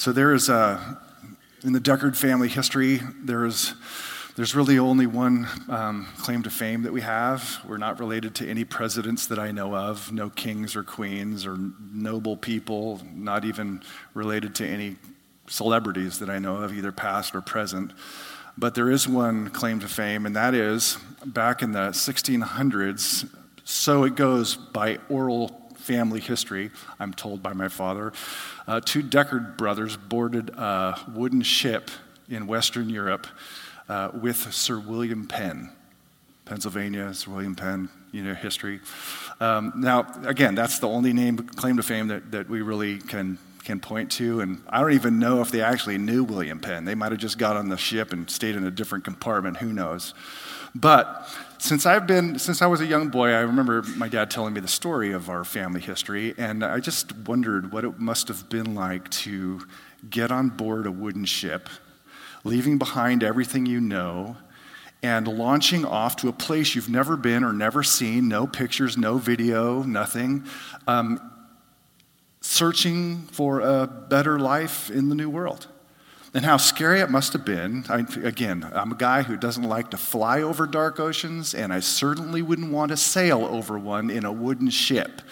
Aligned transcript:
So 0.00 0.12
there 0.12 0.32
is 0.32 0.48
a, 0.48 0.98
in 1.62 1.74
the 1.74 1.78
Deckard 1.78 2.16
family 2.16 2.48
history, 2.48 3.02
there 3.22 3.44
is, 3.44 3.74
there's 4.34 4.54
really 4.54 4.78
only 4.78 5.06
one 5.06 5.46
um, 5.68 6.08
claim 6.16 6.42
to 6.44 6.48
fame 6.48 6.84
that 6.84 6.92
we 6.94 7.02
have. 7.02 7.58
We're 7.68 7.76
not 7.76 8.00
related 8.00 8.34
to 8.36 8.48
any 8.48 8.64
presidents 8.64 9.26
that 9.26 9.38
I 9.38 9.50
know 9.50 9.76
of, 9.76 10.10
no 10.10 10.30
kings 10.30 10.74
or 10.74 10.82
queens 10.84 11.44
or 11.44 11.58
noble 11.92 12.38
people, 12.38 13.02
not 13.12 13.44
even 13.44 13.82
related 14.14 14.54
to 14.54 14.66
any 14.66 14.96
celebrities 15.48 16.18
that 16.20 16.30
I 16.30 16.38
know 16.38 16.56
of, 16.56 16.72
either 16.72 16.92
past 16.92 17.34
or 17.34 17.42
present. 17.42 17.92
But 18.56 18.74
there 18.74 18.90
is 18.90 19.06
one 19.06 19.50
claim 19.50 19.80
to 19.80 19.86
fame, 19.86 20.24
and 20.24 20.34
that 20.34 20.54
is 20.54 20.96
back 21.26 21.60
in 21.60 21.72
the 21.72 21.90
1600s, 21.90 23.28
so 23.64 24.04
it 24.04 24.14
goes 24.14 24.56
by 24.56 24.96
oral 25.10 25.59
family 25.80 26.20
history, 26.20 26.70
I'm 26.98 27.12
told 27.12 27.42
by 27.42 27.52
my 27.52 27.68
father. 27.68 28.12
Uh, 28.66 28.80
two 28.80 29.02
Deckard 29.02 29.56
brothers 29.56 29.96
boarded 29.96 30.50
a 30.50 30.98
wooden 31.12 31.42
ship 31.42 31.90
in 32.28 32.46
Western 32.46 32.88
Europe 32.88 33.26
uh, 33.88 34.10
with 34.14 34.52
Sir 34.52 34.78
William 34.78 35.26
Penn. 35.26 35.70
Pennsylvania, 36.44 37.14
Sir 37.14 37.30
William 37.30 37.54
Penn, 37.54 37.88
you 38.12 38.22
know, 38.22 38.34
history. 38.34 38.80
Um, 39.40 39.72
now, 39.76 40.06
again, 40.24 40.54
that's 40.54 40.80
the 40.80 40.88
only 40.88 41.12
name, 41.12 41.36
claim 41.38 41.76
to 41.76 41.82
fame 41.82 42.08
that, 42.08 42.32
that 42.32 42.48
we 42.48 42.60
really 42.62 42.98
can 42.98 43.38
can 43.64 43.78
point 43.78 44.10
to. 44.10 44.40
And 44.40 44.62
I 44.68 44.80
don't 44.80 44.92
even 44.92 45.18
know 45.18 45.42
if 45.42 45.50
they 45.50 45.60
actually 45.60 45.98
knew 45.98 46.24
William 46.24 46.60
Penn. 46.60 46.86
They 46.86 46.94
might 46.94 47.12
have 47.12 47.20
just 47.20 47.38
got 47.38 47.56
on 47.56 47.68
the 47.68 47.76
ship 47.76 48.12
and 48.12 48.28
stayed 48.28 48.56
in 48.56 48.64
a 48.64 48.70
different 48.70 49.04
compartment. 49.04 49.58
Who 49.58 49.72
knows? 49.72 50.14
But 50.74 51.28
since 51.60 51.84
I've 51.84 52.06
been, 52.06 52.38
since 52.38 52.62
I 52.62 52.66
was 52.66 52.80
a 52.80 52.86
young 52.86 53.10
boy, 53.10 53.28
I 53.28 53.40
remember 53.40 53.82
my 53.94 54.08
dad 54.08 54.30
telling 54.30 54.54
me 54.54 54.60
the 54.60 54.68
story 54.68 55.12
of 55.12 55.28
our 55.28 55.44
family 55.44 55.82
history, 55.82 56.34
and 56.38 56.64
I 56.64 56.80
just 56.80 57.14
wondered 57.28 57.70
what 57.70 57.84
it 57.84 57.98
must 57.98 58.28
have 58.28 58.48
been 58.48 58.74
like 58.74 59.10
to 59.10 59.66
get 60.08 60.32
on 60.32 60.48
board 60.48 60.86
a 60.86 60.90
wooden 60.90 61.26
ship, 61.26 61.68
leaving 62.44 62.78
behind 62.78 63.22
everything 63.22 63.66
you 63.66 63.78
know, 63.78 64.38
and 65.02 65.28
launching 65.28 65.84
off 65.84 66.16
to 66.16 66.28
a 66.28 66.32
place 66.32 66.74
you've 66.74 66.88
never 66.88 67.14
been 67.14 67.44
or 67.44 67.52
never 67.52 67.82
seen, 67.82 68.26
no 68.26 68.46
pictures, 68.46 68.96
no 68.96 69.18
video, 69.18 69.82
nothing, 69.82 70.46
um, 70.86 71.20
searching 72.40 73.18
for 73.32 73.60
a 73.60 73.86
better 73.86 74.38
life 74.38 74.90
in 74.90 75.10
the 75.10 75.14
new 75.14 75.28
world. 75.28 75.66
And 76.32 76.44
how 76.44 76.58
scary 76.58 77.00
it 77.00 77.10
must 77.10 77.32
have 77.32 77.44
been. 77.44 77.84
I, 77.88 78.06
again, 78.22 78.70
I'm 78.72 78.92
a 78.92 78.96
guy 78.96 79.22
who 79.22 79.36
doesn't 79.36 79.64
like 79.64 79.90
to 79.90 79.96
fly 79.96 80.42
over 80.42 80.64
dark 80.64 81.00
oceans, 81.00 81.54
and 81.54 81.72
I 81.72 81.80
certainly 81.80 82.40
wouldn't 82.40 82.70
want 82.70 82.90
to 82.90 82.96
sail 82.96 83.44
over 83.44 83.76
one 83.78 84.10
in 84.10 84.24
a 84.24 84.30
wooden 84.30 84.70
ship, 84.70 85.22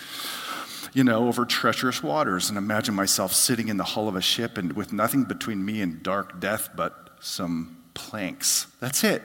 you 0.93 1.05
know, 1.05 1.29
over 1.29 1.45
treacherous 1.45 2.03
waters. 2.03 2.49
And 2.49 2.59
imagine 2.59 2.95
myself 2.97 3.33
sitting 3.33 3.69
in 3.69 3.77
the 3.77 3.85
hull 3.85 4.09
of 4.09 4.17
a 4.17 4.21
ship 4.21 4.59
and 4.59 4.73
with 4.73 4.93
nothing 4.93 5.23
between 5.23 5.65
me 5.65 5.83
and 5.83 6.03
dark 6.03 6.41
death 6.41 6.71
but 6.75 7.11
some 7.21 7.77
planks. 7.95 8.67
That's 8.81 9.05
it. 9.05 9.23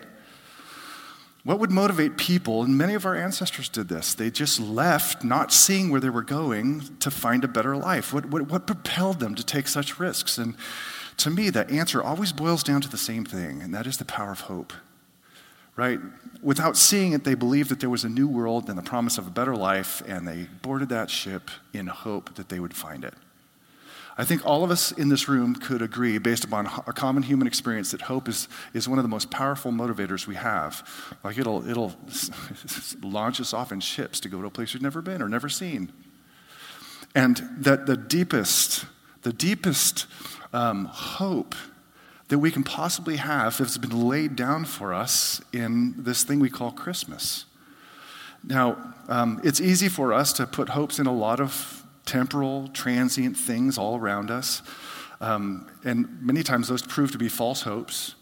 What 1.44 1.60
would 1.60 1.72
motivate 1.72 2.18
people? 2.18 2.64
And 2.64 2.78
many 2.78 2.94
of 2.94 3.06
our 3.06 3.16
ancestors 3.16 3.68
did 3.68 3.90
this. 3.90 4.14
They 4.14 4.30
just 4.30 4.60
left, 4.62 5.24
not 5.26 5.52
seeing 5.52 5.90
where 5.90 6.00
they 6.00 6.10
were 6.10 6.22
going, 6.22 6.98
to 7.00 7.12
find 7.12 7.44
a 7.44 7.50
better 7.50 7.76
life. 7.76 8.14
What, 8.14 8.28
what, 8.28 8.44
what, 8.44 8.66
propelled 8.66 9.20
them 9.20 9.36
to 9.36 9.44
take 9.44 9.68
such 9.68 10.00
risks? 10.00 10.38
And 10.38 10.56
to 11.18 11.30
me, 11.30 11.50
the 11.50 11.70
answer 11.70 12.02
always 12.02 12.32
boils 12.32 12.64
down 12.64 12.82
to 12.82 12.90
the 12.90 12.98
same 12.98 13.26
thing, 13.26 13.62
and 13.62 13.74
that 13.74 13.88
is 13.88 13.98
the 13.98 14.06
power 14.06 14.32
of 14.32 14.42
hope. 14.42 14.74
Right? 15.76 16.00
Without 16.42 16.78
seeing 16.78 17.14
it, 17.14 17.24
they 17.24 17.34
believed 17.34 17.70
that 17.70 17.80
there 17.80 17.90
was 17.90 18.04
a 18.04 18.10
new 18.10 18.28
world 18.28 18.70
and 18.70 18.78
the 18.78 18.84
promise 18.84 19.18
of 19.18 19.26
a 19.26 19.32
better 19.32 19.56
life, 19.56 20.04
and 20.08 20.28
they 20.28 20.48
boarded 20.62 20.90
that 20.90 21.10
ship 21.10 21.50
in 21.74 21.88
hope 21.88 22.36
that 22.36 22.50
they 22.50 22.60
would 22.60 22.76
find 22.76 23.04
it. 23.04 23.16
I 24.16 24.26
think 24.26 24.46
all 24.46 24.64
of 24.64 24.70
us 24.70 24.92
in 24.92 25.10
this 25.10 25.28
room 25.28 25.56
could 25.56 25.82
agree, 25.82 26.20
based 26.20 26.44
upon 26.44 26.68
a 26.68 26.94
common 26.94 27.24
human 27.24 27.48
experience, 27.48 27.92
that 27.92 28.02
hope 28.02 28.28
is, 28.28 28.48
is 28.74 28.88
one 28.88 29.00
of 29.00 29.04
the 29.04 29.10
most 29.10 29.32
powerful 29.32 29.72
motivators 29.72 30.28
we 30.28 30.36
have. 30.36 30.88
Like 31.24 31.40
it'll, 31.40 31.68
it'll 31.68 31.94
launch 33.02 33.42
us 33.42 33.54
off 33.54 33.72
in 33.72 33.80
ships 33.80 34.20
to 34.20 34.30
go 34.30 34.40
to 34.42 34.48
a 34.48 34.52
place 34.52 34.74
we've 34.74 34.84
never 34.84 35.02
been 35.02 35.22
or 35.22 35.30
never 35.30 35.50
seen. 35.50 35.92
And 37.16 37.42
that 37.58 37.88
the 37.88 37.98
deepest, 37.98 38.86
the 39.24 39.34
deepest 39.34 40.06
um, 40.54 40.86
hope 40.86 41.56
that 42.28 42.40
we 42.40 42.52
can 42.52 42.64
possibly 42.64 43.18
have 43.18 43.58
has 43.58 43.78
been 43.78 44.08
laid 44.08 44.36
down 44.36 44.66
for 44.66 44.94
us 44.94 45.42
in 45.52 45.94
this 45.98 46.24
thing 46.24 46.40
we 46.40 46.50
call 46.50 46.72
Christmas. 46.72 47.46
Now, 48.44 48.94
um, 49.08 49.40
it's 49.44 49.62
easy 49.62 49.88
for 49.88 50.14
us 50.14 50.34
to 50.34 50.46
put 50.46 50.70
hopes 50.70 51.00
in 51.00 51.08
a 51.08 51.14
lot 51.14 51.40
of 51.40 51.84
temporal, 52.06 52.68
transient 52.70 53.38
things 53.38 53.78
all 53.78 53.98
around 53.98 54.30
us. 54.30 54.62
Um, 55.22 55.70
and 55.86 56.22
many 56.22 56.44
times 56.44 56.68
those 56.68 56.82
prove 56.82 57.12
to 57.14 57.18
be 57.18 57.30
false 57.30 57.62
hopes. 57.62 58.16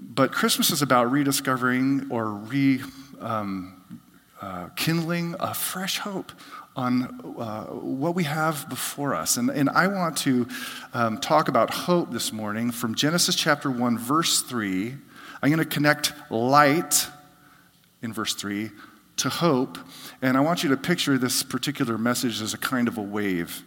But 0.00 0.32
Christmas 0.32 0.70
is 0.70 0.82
about 0.82 1.10
rediscovering 1.10 2.06
or 2.10 2.30
re 2.30 2.80
um, 3.20 4.02
uh, 4.40 4.68
a 4.78 5.54
fresh 5.54 5.98
hope 5.98 6.32
on 6.78 7.36
uh, 7.40 7.64
what 7.64 8.14
we 8.14 8.22
have 8.22 8.68
before 8.68 9.12
us. 9.12 9.36
And, 9.36 9.50
and 9.50 9.68
I 9.68 9.88
want 9.88 10.16
to 10.18 10.46
um, 10.94 11.18
talk 11.18 11.48
about 11.48 11.70
hope 11.70 12.12
this 12.12 12.32
morning 12.32 12.70
from 12.70 12.94
Genesis 12.94 13.34
chapter 13.34 13.68
1, 13.68 13.98
verse 13.98 14.42
3. 14.42 14.94
I'm 15.42 15.50
going 15.50 15.58
to 15.58 15.64
connect 15.64 16.12
light 16.30 17.08
in 18.00 18.12
verse 18.12 18.32
3 18.34 18.70
to 19.16 19.28
hope. 19.28 19.76
And 20.22 20.36
I 20.36 20.40
want 20.40 20.62
you 20.62 20.70
to 20.70 20.76
picture 20.76 21.18
this 21.18 21.42
particular 21.42 21.98
message 21.98 22.40
as 22.40 22.54
a 22.54 22.58
kind 22.58 22.86
of 22.86 22.96
a 22.96 23.02
wave. 23.02 23.64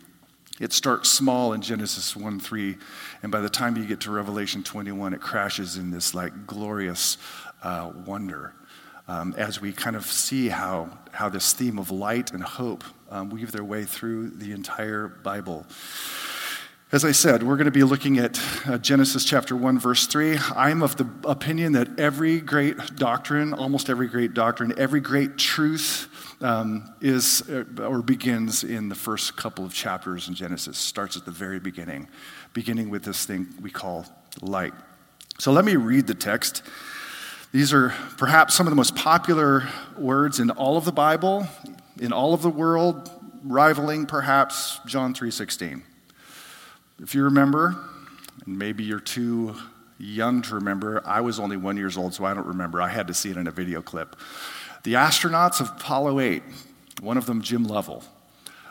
It 0.61 0.71
starts 0.71 1.09
small 1.11 1.51
in 1.51 1.61
Genesis 1.61 2.15
1 2.15 2.39
3, 2.39 2.77
and 3.23 3.31
by 3.31 3.41
the 3.41 3.49
time 3.49 3.75
you 3.75 3.85
get 3.85 3.99
to 4.01 4.11
Revelation 4.11 4.63
21, 4.63 5.13
it 5.13 5.19
crashes 5.19 5.75
in 5.75 5.91
this 5.91 6.13
like 6.13 6.47
glorious 6.47 7.17
uh, 7.61 7.91
wonder 8.05 8.53
um, 9.07 9.33
as 9.37 9.59
we 9.59 9.73
kind 9.73 9.97
of 9.97 10.05
see 10.05 10.47
how, 10.47 10.89
how 11.11 11.27
this 11.27 11.51
theme 11.51 11.77
of 11.77 11.91
light 11.91 12.31
and 12.31 12.41
hope 12.41 12.85
um, 13.11 13.29
weave 13.29 13.51
their 13.51 13.63
way 13.63 13.83
through 13.83 14.29
the 14.29 14.53
entire 14.53 15.07
Bible. 15.07 15.65
As 16.93 17.05
I 17.05 17.11
said, 17.11 17.43
we're 17.43 17.55
going 17.55 17.65
to 17.65 17.71
be 17.71 17.83
looking 17.83 18.17
at 18.17 18.41
uh, 18.65 18.77
Genesis 18.77 19.23
chapter 19.23 19.55
1, 19.55 19.79
verse 19.79 20.07
3. 20.07 20.37
I'm 20.55 20.81
of 20.81 20.97
the 20.97 21.07
opinion 21.23 21.73
that 21.73 21.99
every 21.99 22.41
great 22.41 22.95
doctrine, 22.95 23.53
almost 23.53 23.89
every 23.89 24.07
great 24.07 24.33
doctrine, 24.33 24.73
every 24.77 24.99
great 24.99 25.37
truth 25.37 26.09
um, 26.41 26.93
is 26.99 27.49
uh, 27.49 27.63
or 27.81 28.01
begins 28.01 28.63
in 28.63 28.89
the 28.89 28.95
first 28.95 29.37
couple 29.37 29.63
of 29.63 29.73
chapters 29.73 30.27
in 30.27 30.33
Genesis, 30.33 30.77
starts 30.77 31.15
at 31.15 31.23
the 31.23 31.31
very 31.31 31.59
beginning, 31.59 32.09
beginning 32.53 32.89
with 32.89 33.03
this 33.03 33.25
thing 33.25 33.47
we 33.61 33.69
call 33.69 34.05
light. 34.41 34.73
So 35.37 35.51
let 35.53 35.63
me 35.63 35.77
read 35.77 36.07
the 36.07 36.13
text. 36.13 36.61
These 37.53 37.73
are 37.73 37.93
perhaps 38.17 38.53
some 38.53 38.67
of 38.67 38.71
the 38.71 38.75
most 38.75 38.95
popular 38.95 39.67
words 39.97 40.39
in 40.39 40.49
all 40.51 40.77
of 40.77 40.83
the 40.85 40.91
Bible, 40.91 41.47
in 41.99 42.13
all 42.13 42.33
of 42.33 42.41
the 42.41 42.49
world, 42.49 43.09
rivaling 43.43 44.05
perhaps 44.05 44.79
John 44.85 45.13
3:16. 45.13 45.83
If 46.99 47.15
you 47.15 47.23
remember, 47.23 47.75
and 48.45 48.57
maybe 48.57 48.83
you're 48.83 48.99
too 48.99 49.55
young 49.97 50.41
to 50.43 50.55
remember, 50.55 51.01
I 51.05 51.21
was 51.21 51.39
only 51.39 51.57
one 51.57 51.77
years 51.77 51.97
old, 51.97 52.13
so 52.13 52.25
I 52.25 52.33
don't 52.33 52.47
remember. 52.47 52.81
I 52.81 52.89
had 52.89 53.07
to 53.07 53.13
see 53.13 53.29
it 53.29 53.37
in 53.37 53.47
a 53.47 53.51
video 53.51 53.81
clip. 53.81 54.15
The 54.83 54.93
astronauts 54.93 55.59
of 55.59 55.69
Apollo 55.69 56.19
8, 56.19 56.43
one 57.01 57.17
of 57.17 57.25
them, 57.25 57.41
Jim 57.41 57.63
Lovell, 57.63 58.03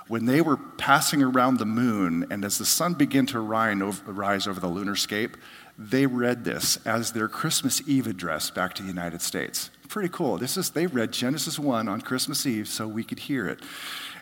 when 0.09 0.25
they 0.25 0.41
were 0.41 0.57
passing 0.57 1.23
around 1.23 1.59
the 1.59 1.67
moon, 1.67 2.27
and 2.31 2.45
as 2.45 2.59
the 2.59 2.65
sun 2.65 2.95
began 2.95 3.27
to 3.27 3.39
rise 3.39 4.47
over 4.49 4.59
the 4.59 4.67
lunar 4.67 4.97
scape, 4.97 5.37
they 5.79 6.05
read 6.07 6.45
this 6.45 6.79
as 6.85 7.13
their 7.13 7.29
Christmas 7.29 7.81
Eve 7.87 8.09
address 8.09 8.51
back 8.51 8.75
to 8.75 8.83
the 8.83 8.89
United 8.89 9.23
States. 9.23 9.71
Pretty 9.91 10.09
cool. 10.09 10.39
This 10.39 10.57
is, 10.57 10.71
they 10.71 10.87
read 10.87 11.13
Genesis 11.13 11.59
1 11.59 11.89
on 11.89 12.01
Christmas 12.01 12.47
Eve 12.47 12.69
so 12.69 12.89
we 12.89 13.05
could 13.05 13.19
hear 13.19 13.47
it 13.47 13.61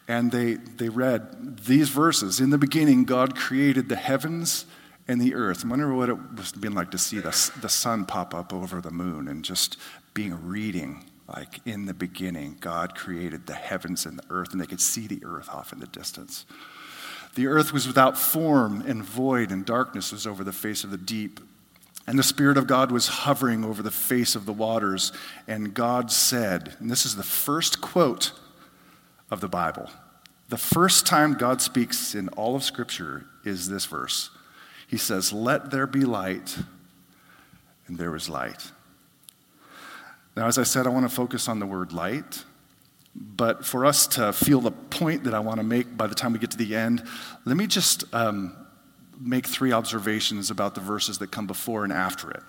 and 0.09 0.33
they, 0.33 0.55
they 0.55 0.89
read 0.89 1.59
these 1.59 1.91
verses. 1.91 2.41
In 2.41 2.49
the 2.49 2.59
beginning, 2.59 3.05
God 3.05 3.37
created 3.37 3.91
the 3.91 3.97
heavens 3.97 4.65
and 5.07 5.21
the 5.21 5.34
earth. 5.34 5.65
I 5.65 5.69
wonder 5.69 5.92
what 5.95 6.09
it 6.09 6.16
must 6.33 6.54
have 6.54 6.63
been 6.63 6.75
like 6.75 6.91
to 6.92 6.98
see 6.98 7.19
the, 7.19 7.53
the 7.60 7.69
sun 7.69 8.07
pop 8.07 8.34
up 8.34 8.53
over 8.53 8.81
the 8.81 8.91
moon 8.91 9.28
and 9.28 9.45
just 9.45 9.77
being 10.15 10.48
reading. 10.48 11.04
Like 11.28 11.60
in 11.66 11.84
the 11.84 11.92
beginning, 11.92 12.57
God 12.59 12.95
created 12.95 13.47
the 13.47 13.54
heavens 13.54 14.07
and 14.07 14.19
the 14.19 14.25
earth, 14.31 14.53
and 14.53 14.60
they 14.60 14.66
could 14.66 14.81
see 14.81 15.07
the 15.07 15.22
earth 15.25 15.51
off 15.51 15.75
in 15.75 15.78
the 15.78 15.87
distance. 15.87 16.47
The 17.34 17.47
earth 17.47 17.75
was 17.75 17.87
without 17.87 18.16
form 18.16 18.83
and 18.87 19.04
void, 19.04 19.51
and 19.51 19.66
darkness 19.66 20.10
was 20.10 20.27
over 20.27 20.42
the 20.42 20.53
face 20.53 20.84
of 20.84 20.91
the 20.91 20.97
deep. 20.97 21.41
And 22.09 22.19
the 22.19 22.22
Spirit 22.22 22.57
of 22.57 22.66
God 22.66 22.91
was 22.91 23.07
hovering 23.07 23.66
over 23.66 23.83
the 23.83 23.91
face 23.91 24.34
of 24.34 24.47
the 24.47 24.53
waters. 24.53 25.13
And 25.47 25.75
God 25.75 26.10
said, 26.10 26.75
and 26.81 26.91
this 26.91 27.05
is 27.05 27.16
the 27.16 27.22
first 27.22 27.83
quote 27.83 28.33
of 29.31 29.43
the 29.43 29.49
Bible. 29.49 29.91
The 30.49 30.57
first 30.57 31.07
time 31.07 31.34
God 31.34 31.60
speaks 31.60 32.15
in 32.15 32.31
all 32.31 32.57
of 32.57 32.65
Scripture 32.65 33.27
is 33.45 33.69
this 33.69 33.84
verse. 33.84 34.31
He 34.87 34.97
says, 34.97 35.34
Let 35.34 35.71
there 35.71 35.87
be 35.87 36.07
light, 36.07 36.57
and 37.87 37.99
there 37.99 38.11
was 38.11 38.31
light. 38.31 38.72
Now, 40.34 40.47
as 40.47 40.57
I 40.57 40.63
said, 40.63 40.87
I 40.87 40.91
want 40.91 41.07
to 41.07 41.15
focus 41.15 41.47
on 41.47 41.59
the 41.59 41.66
word 41.66 41.93
light. 41.93 42.43
But 43.15 43.66
for 43.66 43.84
us 43.84 44.07
to 44.07 44.33
feel 44.33 44.63
the 44.63 44.71
point 44.71 45.25
that 45.25 45.34
I 45.34 45.41
want 45.41 45.59
to 45.59 45.65
make 45.65 45.95
by 45.95 46.07
the 46.07 46.15
time 46.15 46.33
we 46.33 46.39
get 46.39 46.53
to 46.53 46.57
the 46.57 46.75
end, 46.75 47.03
let 47.45 47.59
me 47.59 47.66
just 47.66 48.04
um, 48.15 48.57
make 49.20 49.47
three 49.47 49.72
observations 49.72 50.50
about 50.50 50.74
the 50.74 50.80
verses 50.80 51.18
that 51.18 51.30
come 51.30 51.47
before 51.47 51.84
and 51.84 51.92
after 51.92 52.30
it. 52.30 52.42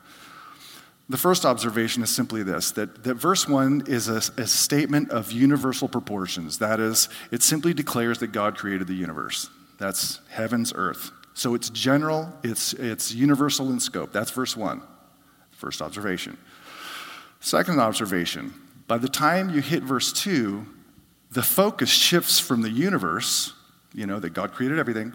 The 1.10 1.18
first 1.18 1.44
observation 1.44 2.04
is 2.04 2.12
simply 2.12 2.44
this 2.44 2.72
that, 2.72 3.04
that 3.04 3.16
verse 3.16 3.48
1 3.48 3.84
is 3.88 4.08
a, 4.08 4.18
a 4.40 4.46
statement 4.46 5.10
of 5.10 5.32
universal 5.32 5.88
proportions. 5.88 6.60
That 6.60 6.80
is, 6.80 7.10
it 7.32 7.42
simply 7.42 7.74
declares 7.74 8.20
that 8.20 8.28
God 8.28 8.58
created 8.58 8.88
the 8.88 8.94
universe. 8.94 9.50
That's 9.80 10.20
heaven's 10.30 10.72
earth. 10.76 11.12
So 11.34 11.56
it's 11.56 11.70
general, 11.70 12.32
it's, 12.44 12.74
it's 12.74 13.14
universal 13.14 13.70
in 13.72 13.80
scope. 13.80 14.12
That's 14.12 14.30
verse 14.30 14.56
1. 14.56 14.82
First 15.52 15.82
observation. 15.82 16.38
Second 17.40 17.80
observation 17.80 18.54
by 18.90 18.98
the 18.98 19.08
time 19.08 19.52
you 19.52 19.62
hit 19.62 19.84
verse 19.84 20.12
2, 20.12 20.66
the 21.30 21.44
focus 21.44 21.90
shifts 21.92 22.40
from 22.40 22.64
the 22.64 22.72
universe, 22.72 23.54
you 23.94 24.08
know, 24.08 24.20
that 24.20 24.32
God 24.32 24.52
created 24.52 24.80
everything, 24.80 25.14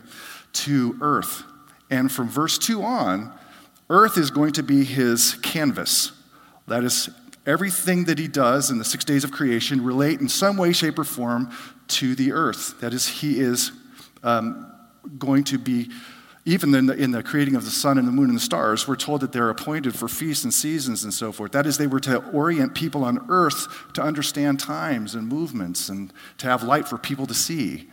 to 0.55 0.97
earth. 1.01 1.43
And 1.91 2.11
from 2.11 2.29
verse 2.29 2.59
2 2.59 2.83
on, 2.83 3.33
earth 3.91 4.17
is 4.19 4.31
going 4.31 4.53
to 4.55 4.63
be 4.63 4.85
his 4.85 5.35
canvas. 5.35 6.13
That 6.67 6.85
is, 6.85 7.11
everything 7.47 8.05
that 8.05 8.19
he 8.19 8.29
does 8.29 8.71
in 8.71 8.79
the 8.79 8.85
six 8.85 9.05
days 9.05 9.25
of 9.25 9.31
creation 9.31 9.85
relate 9.85 10.21
in 10.21 10.29
some 10.29 10.57
way, 10.57 10.73
shape, 10.73 10.99
or 10.99 11.05
form 11.05 11.51
to 11.89 12.15
the 12.15 12.33
earth. 12.33 12.81
That 12.81 12.93
is, 12.93 13.07
he 13.07 13.41
is 13.41 13.73
um, 14.23 14.73
going 15.19 15.45
to 15.45 15.59
be 15.59 15.91
even 16.47 16.75
in 16.75 16.85
the, 16.85 16.93
in 16.93 17.11
the, 17.11 17.23
creating 17.23 17.57
of 17.57 17.65
the 17.65 17.71
sun 17.71 17.97
and 17.97 18.07
the 18.07 18.13
moon 18.13 18.29
and 18.29 18.37
the 18.37 18.43
stars, 18.43 18.87
we're 18.87 18.97
told 18.97 19.23
that 19.23 19.33
they're 19.33 19.49
appointed 19.49 19.95
for 19.95 20.09
feasts 20.09 20.45
and 20.45 20.53
seasons 20.53 21.03
and 21.03 21.15
so 21.15 21.33
forth. 21.33 21.53
That 21.53 21.65
is, 21.65 21.79
they 21.79 21.87
were 21.87 22.01
to 22.01 22.19
orient 22.33 22.75
people 22.75 23.03
on 23.03 23.25
earth 23.31 23.67
to 23.95 24.03
understand 24.03 24.61
times 24.61 25.15
and 25.15 25.27
movements 25.27 25.89
and 25.89 26.13
to 26.37 26.47
have 26.47 26.63
light 26.63 26.87
for 26.87 26.99
people 26.99 27.27
to 27.29 27.33
see. 27.33 27.89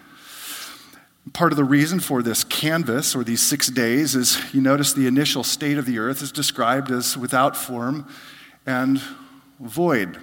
Part 1.34 1.54
of 1.54 1.58
the 1.58 1.64
reason 1.64 2.00
for 2.00 2.24
this 2.24 2.44
canvas 2.44 3.16
or 3.16 3.24
these 3.24 3.42
six 3.42 3.68
days 3.68 4.16
is 4.16 4.40
you 4.54 4.60
notice 4.60 4.94
the 4.94 5.08
initial 5.08 5.44
state 5.44 5.78
of 5.78 5.86
the 5.86 6.00
earth 6.00 6.22
is 6.22 6.32
described 6.32 6.90
as 6.92 7.16
without 7.16 7.56
form 7.56 8.08
and 8.66 9.00
void. 9.60 10.18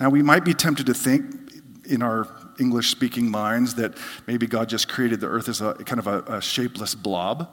Now, 0.00 0.10
we 0.10 0.22
might 0.22 0.44
be 0.44 0.52
tempted 0.52 0.86
to 0.86 0.94
think 0.94 1.52
in 1.84 2.02
our 2.02 2.28
English 2.58 2.90
speaking 2.90 3.30
minds 3.30 3.76
that 3.76 3.96
maybe 4.26 4.46
God 4.46 4.68
just 4.68 4.88
created 4.88 5.20
the 5.20 5.28
earth 5.28 5.48
as 5.48 5.60
a 5.60 5.74
kind 5.74 6.00
of 6.00 6.06
a, 6.06 6.20
a 6.22 6.42
shapeless 6.42 6.94
blob. 6.94 7.48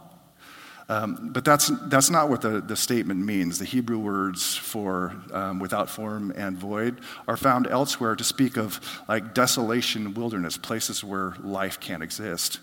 Um, 0.89 1.29
but 1.31 1.45
that's, 1.45 1.71
that's 1.87 2.09
not 2.09 2.29
what 2.29 2.41
the, 2.41 2.59
the 2.59 2.75
statement 2.75 3.21
means. 3.21 3.57
The 3.57 3.65
Hebrew 3.65 3.97
words 3.97 4.55
for 4.55 5.15
um, 5.31 5.59
without 5.59 5.89
form 5.89 6.31
and 6.35 6.57
void 6.57 6.99
are 7.27 7.37
found 7.37 7.67
elsewhere 7.67 8.15
to 8.15 8.23
speak 8.23 8.57
of 8.57 8.81
like 9.07 9.33
desolation, 9.33 10.13
wilderness, 10.13 10.57
places 10.57 11.03
where 11.03 11.35
life 11.41 11.79
can't 11.79 12.03
exist. 12.03 12.59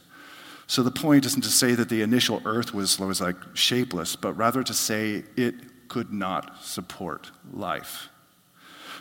So 0.66 0.82
the 0.82 0.90
point 0.90 1.24
isn't 1.26 1.42
to 1.42 1.50
say 1.50 1.74
that 1.74 1.88
the 1.88 2.02
initial 2.02 2.42
earth 2.44 2.74
was, 2.74 2.98
was 3.00 3.20
like 3.20 3.36
shapeless, 3.54 4.16
but 4.16 4.34
rather 4.34 4.62
to 4.62 4.74
say 4.74 5.24
it 5.36 5.88
could 5.88 6.12
not 6.12 6.62
support 6.62 7.30
life. 7.52 8.08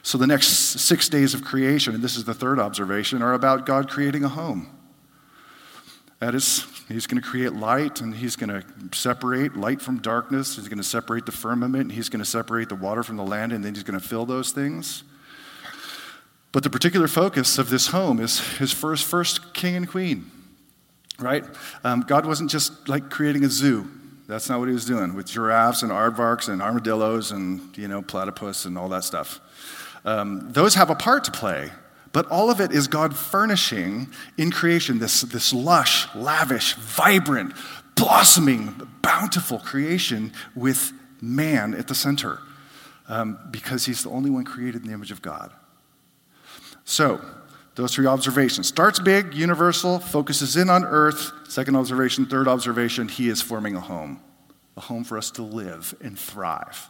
So 0.01 0.18
the 0.18 0.27
next 0.27 0.48
six 0.48 1.10
days 1.10 1.33
of 1.33 1.44
creation, 1.44 1.94
and 1.94 2.04
this 2.04 2.16
is 2.16 2.24
the 2.24 2.33
third 2.33 2.57
observation, 2.57 3.21
are 3.21 3.33
about 3.33 3.66
God 3.66 3.89
creating 3.89 4.24
a 4.24 4.30
home. 4.30 4.78
That 6.19 6.36
is, 6.36 6.66
he's 6.89 7.07
going 7.07 7.21
to 7.21 7.27
create 7.27 7.54
light 7.54 8.01
and 8.01 8.13
he's 8.13 8.36
going 8.36 8.50
to 8.50 8.63
separate 8.92 9.56
light 9.56 9.81
from 9.81 10.00
darkness. 10.00 10.57
He's 10.57 10.68
going 10.68 10.77
to 10.77 10.83
separate 10.83 11.25
the 11.25 11.31
firmament. 11.31 11.94
He's 11.94 12.10
going 12.10 12.19
to 12.19 12.30
separate 12.30 12.68
the 12.68 12.75
water 12.75 13.04
from 13.04 13.16
the 13.16 13.24
land, 13.24 13.54
and 13.54 13.63
then 13.63 13.74
he's 13.74 13.83
going 13.83 13.98
to 14.00 14.06
fill 14.06 14.25
those 14.25 14.51
things. 14.51 15.04
But 16.51 16.63
the 16.63 16.69
particular 16.69 17.07
focus 17.07 17.57
of 17.57 17.69
this 17.69 17.88
home 17.88 18.19
is 18.19 18.39
his 18.57 18.74
first, 18.74 19.06
first 19.06 19.54
king 19.54 19.75
and 19.75 19.88
queen, 19.88 20.30
right? 21.19 21.45
Um, 21.86 22.01
God 22.01 22.25
wasn't 22.25 22.50
just 22.50 22.89
like 22.89 23.10
creating 23.10 23.45
a 23.45 23.50
zoo. 23.50 23.89
That's 24.27 24.50
not 24.50 24.60
what 24.60 24.68
he 24.68 24.74
was 24.74 24.86
doing 24.86 25.13
with 25.13 25.27
giraffes 25.27 25.83
and 25.83 25.92
aardvarks 25.92 26.50
and 26.50 26.62
armadillos 26.62 27.31
and, 27.31 27.75
you 27.77 27.88
know, 27.88 28.01
platypus 28.01 28.66
and 28.66 28.77
all 28.77 28.89
that 28.89 29.04
stuff. 29.04 29.39
Um, 30.04 30.51
those 30.51 30.75
have 30.75 30.89
a 30.89 30.95
part 30.95 31.24
to 31.25 31.31
play. 31.31 31.71
But 32.11 32.27
all 32.27 32.50
of 32.50 32.59
it 32.59 32.71
is 32.71 32.88
God 32.88 33.15
furnishing 33.15 34.07
in 34.38 34.51
creation 34.51 35.00
this, 35.00 35.21
this 35.21 35.53
lush, 35.53 36.07
lavish, 36.15 36.73
vibrant, 36.75 37.53
blossoming, 37.95 38.88
bountiful 39.01 39.59
creation 39.59 40.33
with 40.56 40.91
man 41.21 41.73
at 41.73 41.88
the 41.88 41.95
center 41.95 42.39
um, 43.07 43.38
because 43.51 43.85
he's 43.85 44.03
the 44.03 44.09
only 44.09 44.29
one 44.29 44.44
created 44.44 44.81
in 44.81 44.88
the 44.88 44.94
image 44.94 45.11
of 45.11 45.21
God. 45.21 45.51
So, 46.85 47.21
those 47.75 47.94
three 47.94 48.07
observations 48.07 48.67
starts 48.67 49.00
big, 49.00 49.33
universal, 49.33 50.00
focuses 50.00 50.57
in 50.57 50.69
on 50.69 50.83
earth. 50.83 51.31
Second 51.47 51.75
observation, 51.75 52.25
third 52.25 52.47
observation, 52.47 53.07
he 53.07 53.29
is 53.29 53.41
forming 53.41 53.75
a 53.75 53.79
home, 53.79 54.21
a 54.75 54.81
home 54.81 55.03
for 55.03 55.17
us 55.17 55.31
to 55.31 55.44
live 55.44 55.95
and 56.01 56.17
thrive. 56.17 56.89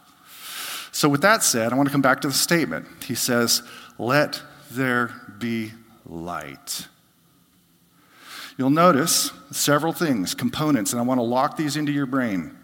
So, 0.92 1.08
with 1.08 1.22
that 1.22 1.42
said, 1.42 1.72
I 1.72 1.76
want 1.76 1.88
to 1.88 1.92
come 1.92 2.02
back 2.02 2.20
to 2.22 2.28
the 2.28 2.34
statement. 2.34 2.86
He 3.04 3.14
says, 3.14 3.62
Let 3.98 4.42
there 4.70 5.10
be 5.38 5.72
light. 6.06 6.88
You'll 8.56 8.70
notice 8.70 9.30
several 9.50 9.92
things, 9.92 10.34
components, 10.34 10.92
and 10.92 11.00
I 11.00 11.04
want 11.04 11.18
to 11.18 11.22
lock 11.22 11.56
these 11.56 11.76
into 11.76 11.92
your 11.92 12.06
brain. 12.06 12.56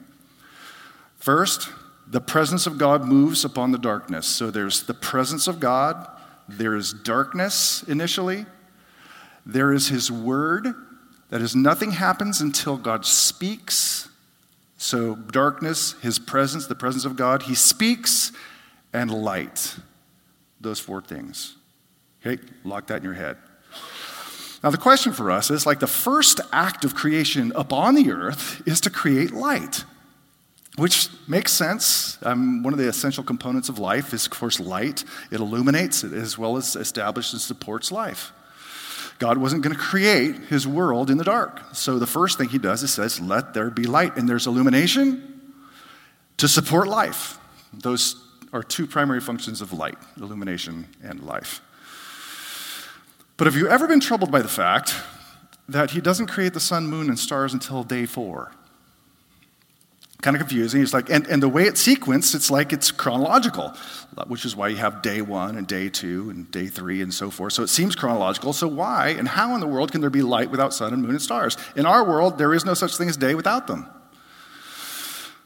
First, 1.17 1.71
the 2.07 2.21
presence 2.21 2.67
of 2.67 2.79
God 2.79 3.05
moves 3.05 3.45
upon 3.45 3.73
the 3.73 3.79
darkness. 3.79 4.27
So 4.27 4.51
there's 4.51 4.85
the 4.85 4.95
presence 4.95 5.49
of 5.49 5.59
God, 5.59 6.07
there 6.49 6.77
is 6.77 6.93
darkness 6.93 7.83
initially, 7.85 8.47
there 9.45 9.73
is 9.73 9.89
His 9.89 10.11
Word. 10.11 10.75
That 11.31 11.43
is, 11.43 11.57
nothing 11.57 11.91
happens 11.91 12.41
until 12.41 12.77
God 12.77 13.05
speaks. 13.05 14.09
So, 14.79 15.17
darkness, 15.17 15.95
His 16.03 16.21
presence, 16.21 16.67
the 16.67 16.77
presence 16.77 17.05
of 17.05 17.17
God, 17.17 17.45
He 17.45 17.55
speaks, 17.55 18.31
and 18.93 19.11
light. 19.11 19.77
Those 20.61 20.79
four 20.79 21.03
things. 21.03 21.57
Okay, 22.27 22.43
lock 22.65 22.89
that 22.89 22.99
in 22.99 23.05
your 23.05 23.15
head. 23.15 23.37
Now, 24.65 24.71
the 24.71 24.79
question 24.79 25.13
for 25.13 25.31
us 25.31 25.51
is 25.51 25.65
like 25.65 25.79
the 25.79 25.87
first 25.87 26.41
act 26.53 26.85
of 26.85 26.95
creation 26.95 27.53
upon 27.55 27.95
the 27.95 28.11
earth 28.11 28.63
is 28.67 28.81
to 28.81 28.91
create 28.91 29.31
light, 29.31 29.85
which 30.77 31.09
makes 31.29 31.53
sense. 31.53 32.19
Um, 32.23 32.65
one 32.65 32.73
of 32.73 32.79
the 32.79 32.89
essential 32.89 33.23
components 33.23 33.69
of 33.69 33.79
life 33.79 34.13
is, 34.13 34.27
of 34.27 34.33
course, 34.33 34.59
light. 34.59 35.05
It 35.31 35.41
illuminates 35.41 36.03
it 36.03 36.13
as 36.13 36.37
well 36.37 36.57
as 36.57 36.75
establishes 36.75 37.35
and 37.35 37.43
supports 37.43 37.93
life. 37.93 38.33
God 39.19 39.39
wasn't 39.39 39.63
going 39.63 39.75
to 39.75 39.81
create 39.81 40.37
his 40.47 40.67
world 40.67 41.11
in 41.11 41.19
the 41.19 41.25
dark. 41.25 41.63
So 41.75 41.99
the 41.99 42.07
first 42.07 42.39
thing 42.39 42.49
he 42.49 42.59
does 42.59 42.83
is 42.83 42.93
says, 42.93 43.21
Let 43.21 43.55
there 43.55 43.71
be 43.71 43.85
light. 43.85 44.17
And 44.17 44.29
there's 44.29 44.47
illumination 44.47 45.55
to 46.39 46.49
support 46.49 46.89
life. 46.89 47.39
Those 47.73 48.17
are 48.53 48.63
two 48.63 48.87
primary 48.87 49.21
functions 49.21 49.61
of 49.61 49.73
light 49.73 49.97
illumination 50.17 50.87
and 51.03 51.23
life. 51.23 51.61
But 53.37 53.47
have 53.47 53.57
you 53.57 53.69
ever 53.69 53.87
been 53.87 54.01
troubled 54.01 54.31
by 54.31 54.41
the 54.41 54.49
fact 54.49 54.95
that 55.69 55.91
he 55.91 56.01
doesn't 56.01 56.29
create 56.29 56.55
the 56.55 56.61
sun, 56.61 56.87
moon, 56.87 57.09
and 57.09 57.19
stars 57.19 57.53
until 57.53 57.83
day 57.83 58.07
four? 58.07 58.53
Kind 60.23 60.35
of 60.35 60.41
confusing. 60.41 60.81
He's 60.81 60.95
like, 60.95 61.11
and, 61.11 61.27
and 61.27 61.43
the 61.43 61.49
way 61.49 61.65
it's 61.65 61.87
sequenced, 61.87 62.35
it's 62.35 62.51
like 62.51 62.73
it's 62.73 62.91
chronological, 62.91 63.75
which 64.27 64.47
is 64.47 64.57
why 64.57 64.69
you 64.69 64.77
have 64.77 65.03
day 65.03 65.21
one 65.21 65.57
and 65.57 65.67
day 65.67 65.91
two 65.91 66.31
and 66.31 66.51
day 66.51 66.69
three 66.69 67.03
and 67.03 67.13
so 67.13 67.31
forth. 67.31 67.53
So 67.53 67.63
it 67.63 67.69
seems 67.69 67.95
chronological. 67.95 68.55
So 68.55 68.67
why 68.67 69.09
and 69.09 69.29
how 69.29 69.55
in 69.55 69.61
the 69.61 69.67
world 69.67 69.93
can 69.93 70.01
there 70.01 70.09
be 70.09 70.23
light 70.23 70.51
without 70.51 70.73
sun 70.73 70.95
and 70.95 71.03
moon 71.03 71.13
and 71.13 71.23
stars? 71.23 71.59
In 71.77 71.85
our 71.85 72.03
world, 72.03 72.39
there 72.39 72.55
is 72.55 72.65
no 72.65 72.73
such 72.73 72.97
thing 72.97 73.11
as 73.11 73.19
day 73.19 73.35
without 73.35 73.67
them. 73.67 73.87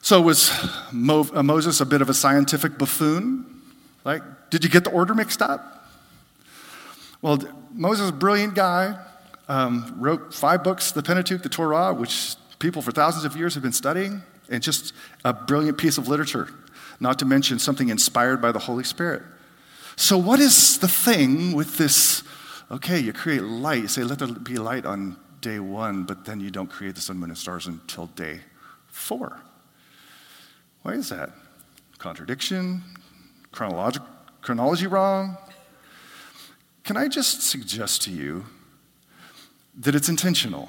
So 0.02 0.20
was 0.20 0.52
Mo- 0.92 1.28
uh, 1.34 1.42
Moses 1.42 1.80
a 1.80 1.86
bit 1.86 2.00
of 2.00 2.08
a 2.08 2.14
scientific 2.14 2.78
buffoon? 2.78 3.44
Like, 4.04 4.22
did 4.50 4.62
you 4.62 4.70
get 4.70 4.84
the 4.84 4.90
order 4.90 5.14
mixed 5.14 5.42
up? 5.42 5.88
Well, 7.20 7.42
Moses, 7.72 8.10
a 8.10 8.12
brilliant 8.12 8.54
guy, 8.54 8.98
um, 9.48 9.96
wrote 9.98 10.34
five 10.34 10.62
books, 10.62 10.92
the 10.92 11.02
Pentateuch, 11.02 11.42
the 11.42 11.48
Torah, 11.48 11.92
which 11.92 12.34
people 12.58 12.82
for 12.82 12.92
thousands 12.92 13.24
of 13.24 13.36
years 13.36 13.54
have 13.54 13.62
been 13.62 13.72
studying, 13.72 14.22
and 14.48 14.62
just 14.62 14.92
a 15.24 15.32
brilliant 15.32 15.78
piece 15.78 15.98
of 15.98 16.08
literature, 16.08 16.48
not 16.98 17.18
to 17.18 17.24
mention 17.24 17.58
something 17.58 17.88
inspired 17.88 18.40
by 18.40 18.52
the 18.52 18.58
Holy 18.58 18.84
Spirit. 18.84 19.22
So, 19.96 20.18
what 20.18 20.40
is 20.40 20.78
the 20.78 20.88
thing 20.88 21.52
with 21.52 21.78
this? 21.78 22.22
Okay, 22.70 22.98
you 22.98 23.12
create 23.12 23.42
light, 23.42 23.82
you 23.82 23.88
say, 23.88 24.04
let 24.04 24.20
there 24.20 24.28
be 24.28 24.56
light 24.56 24.86
on 24.86 25.16
day 25.40 25.58
one, 25.58 26.04
but 26.04 26.24
then 26.24 26.40
you 26.40 26.50
don't 26.50 26.70
create 26.70 26.94
the 26.94 27.00
sun, 27.00 27.18
moon, 27.18 27.30
and 27.30 27.38
stars 27.38 27.66
until 27.66 28.06
day 28.06 28.40
four. 28.86 29.40
Why 30.82 30.92
is 30.92 31.08
that? 31.08 31.30
Contradiction? 31.98 32.82
Chronology 33.52 34.86
wrong? 34.86 35.36
Can 36.84 36.96
I 36.96 37.08
just 37.08 37.42
suggest 37.42 38.02
to 38.02 38.10
you 38.10 38.46
that 39.78 39.94
it's 39.94 40.08
intentional? 40.08 40.68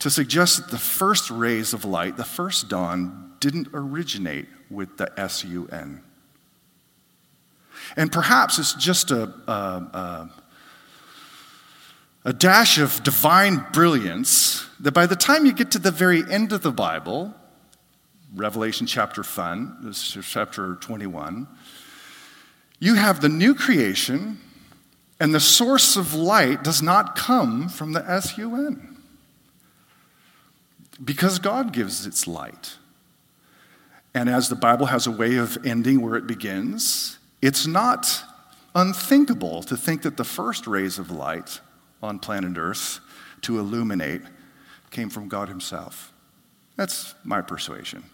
To 0.00 0.10
suggest 0.10 0.58
that 0.58 0.70
the 0.70 0.78
first 0.78 1.30
rays 1.30 1.72
of 1.72 1.84
light, 1.84 2.16
the 2.16 2.24
first 2.24 2.68
dawn, 2.68 3.32
didn't 3.40 3.68
originate 3.72 4.46
with 4.70 4.96
the 4.96 5.12
S 5.18 5.44
U 5.44 5.68
N. 5.72 6.02
And 7.96 8.12
perhaps 8.12 8.58
it's 8.58 8.74
just 8.74 9.10
a, 9.10 9.22
a, 9.46 9.52
a, 9.52 10.30
a 12.26 12.32
dash 12.32 12.78
of 12.78 13.02
divine 13.02 13.64
brilliance 13.72 14.66
that 14.80 14.92
by 14.92 15.06
the 15.06 15.16
time 15.16 15.46
you 15.46 15.52
get 15.52 15.70
to 15.72 15.78
the 15.78 15.90
very 15.90 16.22
end 16.30 16.52
of 16.52 16.62
the 16.62 16.72
Bible, 16.72 17.34
Revelation 18.34 18.86
chapter 18.86 19.22
fun, 19.22 19.92
chapter 20.22 20.74
21, 20.76 21.48
you 22.78 22.94
have 22.94 23.20
the 23.20 23.28
new 23.28 23.54
creation, 23.54 24.38
and 25.20 25.34
the 25.34 25.40
source 25.40 25.96
of 25.96 26.14
light 26.14 26.62
does 26.62 26.80
not 26.80 27.16
come 27.16 27.68
from 27.68 27.92
the 27.92 28.08
S-U-N. 28.08 28.96
Because 31.02 31.38
God 31.38 31.72
gives 31.72 32.06
its 32.06 32.26
light. 32.26 32.76
And 34.14 34.28
as 34.28 34.48
the 34.48 34.56
Bible 34.56 34.86
has 34.86 35.06
a 35.06 35.12
way 35.12 35.36
of 35.36 35.58
ending 35.64 36.00
where 36.00 36.16
it 36.16 36.26
begins, 36.26 37.18
it's 37.40 37.66
not 37.66 38.22
unthinkable 38.74 39.62
to 39.64 39.76
think 39.76 40.02
that 40.02 40.16
the 40.16 40.24
first 40.24 40.66
rays 40.66 40.98
of 40.98 41.10
light 41.10 41.60
on 42.02 42.18
planet 42.18 42.56
Earth 42.56 43.00
to 43.42 43.58
illuminate 43.58 44.22
came 44.90 45.10
from 45.10 45.28
God 45.28 45.48
Himself. 45.48 46.12
That's 46.76 47.14
my 47.24 47.40
persuasion. 47.40 48.04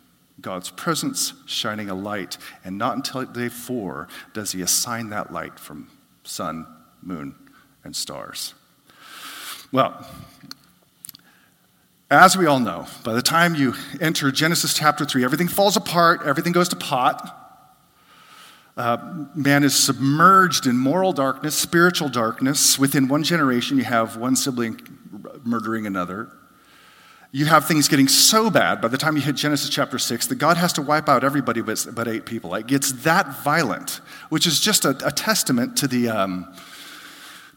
God's 0.41 0.71
presence 0.71 1.33
shining 1.47 1.89
a 1.91 1.95
light, 1.95 2.39
and 2.65 2.77
not 2.77 2.97
until 2.97 3.25
day 3.25 3.49
four 3.49 4.09
does 4.33 4.53
He 4.53 4.63
assign 4.63 5.11
that 5.11 5.33
light 5.33 5.59
from 5.59 5.91
sun, 6.25 6.67
moon, 7.07 7.35
and 7.85 7.95
stars. 7.95 8.55
Well, 9.73 10.07
as 12.11 12.37
we 12.37 12.47
all 12.47 12.61
know, 12.61 12.87
by 13.03 13.13
the 13.13 13.23
time 13.23 13.55
you 13.55 13.75
enter 14.01 14.31
Genesis 14.31 14.75
chapter 14.75 15.05
3, 15.05 15.25
everything 15.25 15.49
falls 15.49 15.77
apart, 15.77 16.21
everything 16.25 16.53
goes 16.53 16.69
to 16.69 16.77
pot. 16.77 17.41
Uh, 18.77 19.27
man 19.35 19.65
is 19.65 19.75
submerged 19.75 20.67
in 20.67 20.77
moral 20.77 21.13
darkness, 21.13 21.55
spiritual 21.55 22.09
darkness. 22.09 22.79
Within 22.79 23.09
one 23.09 23.23
generation, 23.23 23.79
you 23.79 23.85
have 23.85 24.17
one 24.17 24.37
sibling 24.37 24.81
murdering 25.45 25.87
another. 25.87 26.31
You 27.31 27.47
have 27.47 27.67
things 27.67 27.89
getting 27.89 28.07
so 28.07 28.51
bad 28.51 28.81
by 28.81 28.89
the 28.89 28.97
time 28.97 29.17
you 29.17 29.23
hit 29.23 29.35
Genesis 29.35 29.69
chapter 29.69 29.99
6 29.99 30.29
that 30.29 30.37
God 30.37 30.57
has 30.57 30.73
to 30.75 30.83
wipe 30.83 31.09
out 31.09 31.25
everybody 31.25 31.63
but, 31.63 31.87
but 31.93 32.07
eight 32.07 32.27
people. 32.27 32.55
It 32.55 32.69
gets 32.69 32.93
that 33.03 33.43
violent, 33.43 34.01
which 34.29 34.47
is 34.47 34.61
just 34.61 34.85
a, 34.85 34.91
a 35.05 35.11
testament 35.11 35.77
to 35.79 35.89
the, 35.89 36.09
um, 36.11 36.55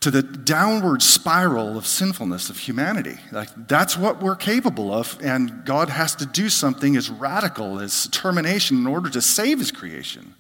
to 0.01 0.11
the 0.11 0.21
downward 0.21 1.01
spiral 1.01 1.77
of 1.77 1.87
sinfulness 1.87 2.49
of 2.49 2.57
humanity. 2.57 3.17
Like, 3.31 3.49
that's 3.67 3.97
what 3.97 4.21
we're 4.21 4.35
capable 4.35 4.93
of, 4.93 5.17
and 5.21 5.65
God 5.65 5.89
has 5.89 6.15
to 6.17 6.25
do 6.25 6.49
something 6.49 6.95
as 6.95 7.09
radical 7.09 7.79
as 7.79 8.07
termination 8.07 8.77
in 8.77 8.87
order 8.87 9.09
to 9.09 9.21
save 9.21 9.59
his 9.59 9.71
creation. 9.71 10.35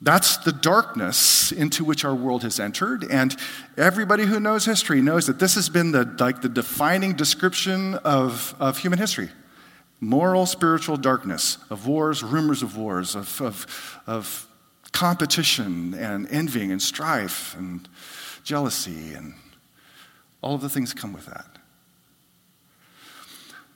That's 0.00 0.36
the 0.38 0.52
darkness 0.52 1.50
into 1.50 1.84
which 1.84 2.04
our 2.04 2.14
world 2.14 2.42
has 2.42 2.60
entered. 2.60 3.04
And 3.10 3.34
everybody 3.76 4.24
who 4.24 4.38
knows 4.38 4.64
history 4.64 5.00
knows 5.00 5.26
that 5.26 5.38
this 5.38 5.54
has 5.54 5.68
been 5.68 5.92
the, 5.92 6.04
like 6.18 6.42
the 6.42 6.48
defining 6.48 7.14
description 7.14 7.94
of, 7.96 8.54
of 8.60 8.78
human 8.78 8.98
history 8.98 9.30
moral, 10.00 10.44
spiritual 10.44 10.98
darkness, 10.98 11.56
of 11.70 11.86
wars, 11.86 12.22
rumors 12.22 12.62
of 12.62 12.76
wars, 12.76 13.14
of, 13.14 13.40
of, 13.40 14.00
of 14.06 14.46
competition 14.92 15.94
and 15.94 16.28
envying 16.28 16.70
and 16.70 16.82
strife 16.82 17.56
and 17.56 17.88
jealousy, 18.44 19.14
and 19.14 19.34
all 20.40 20.54
of 20.54 20.60
the 20.60 20.68
things 20.68 20.94
come 20.94 21.12
with 21.12 21.26
that. 21.26 21.58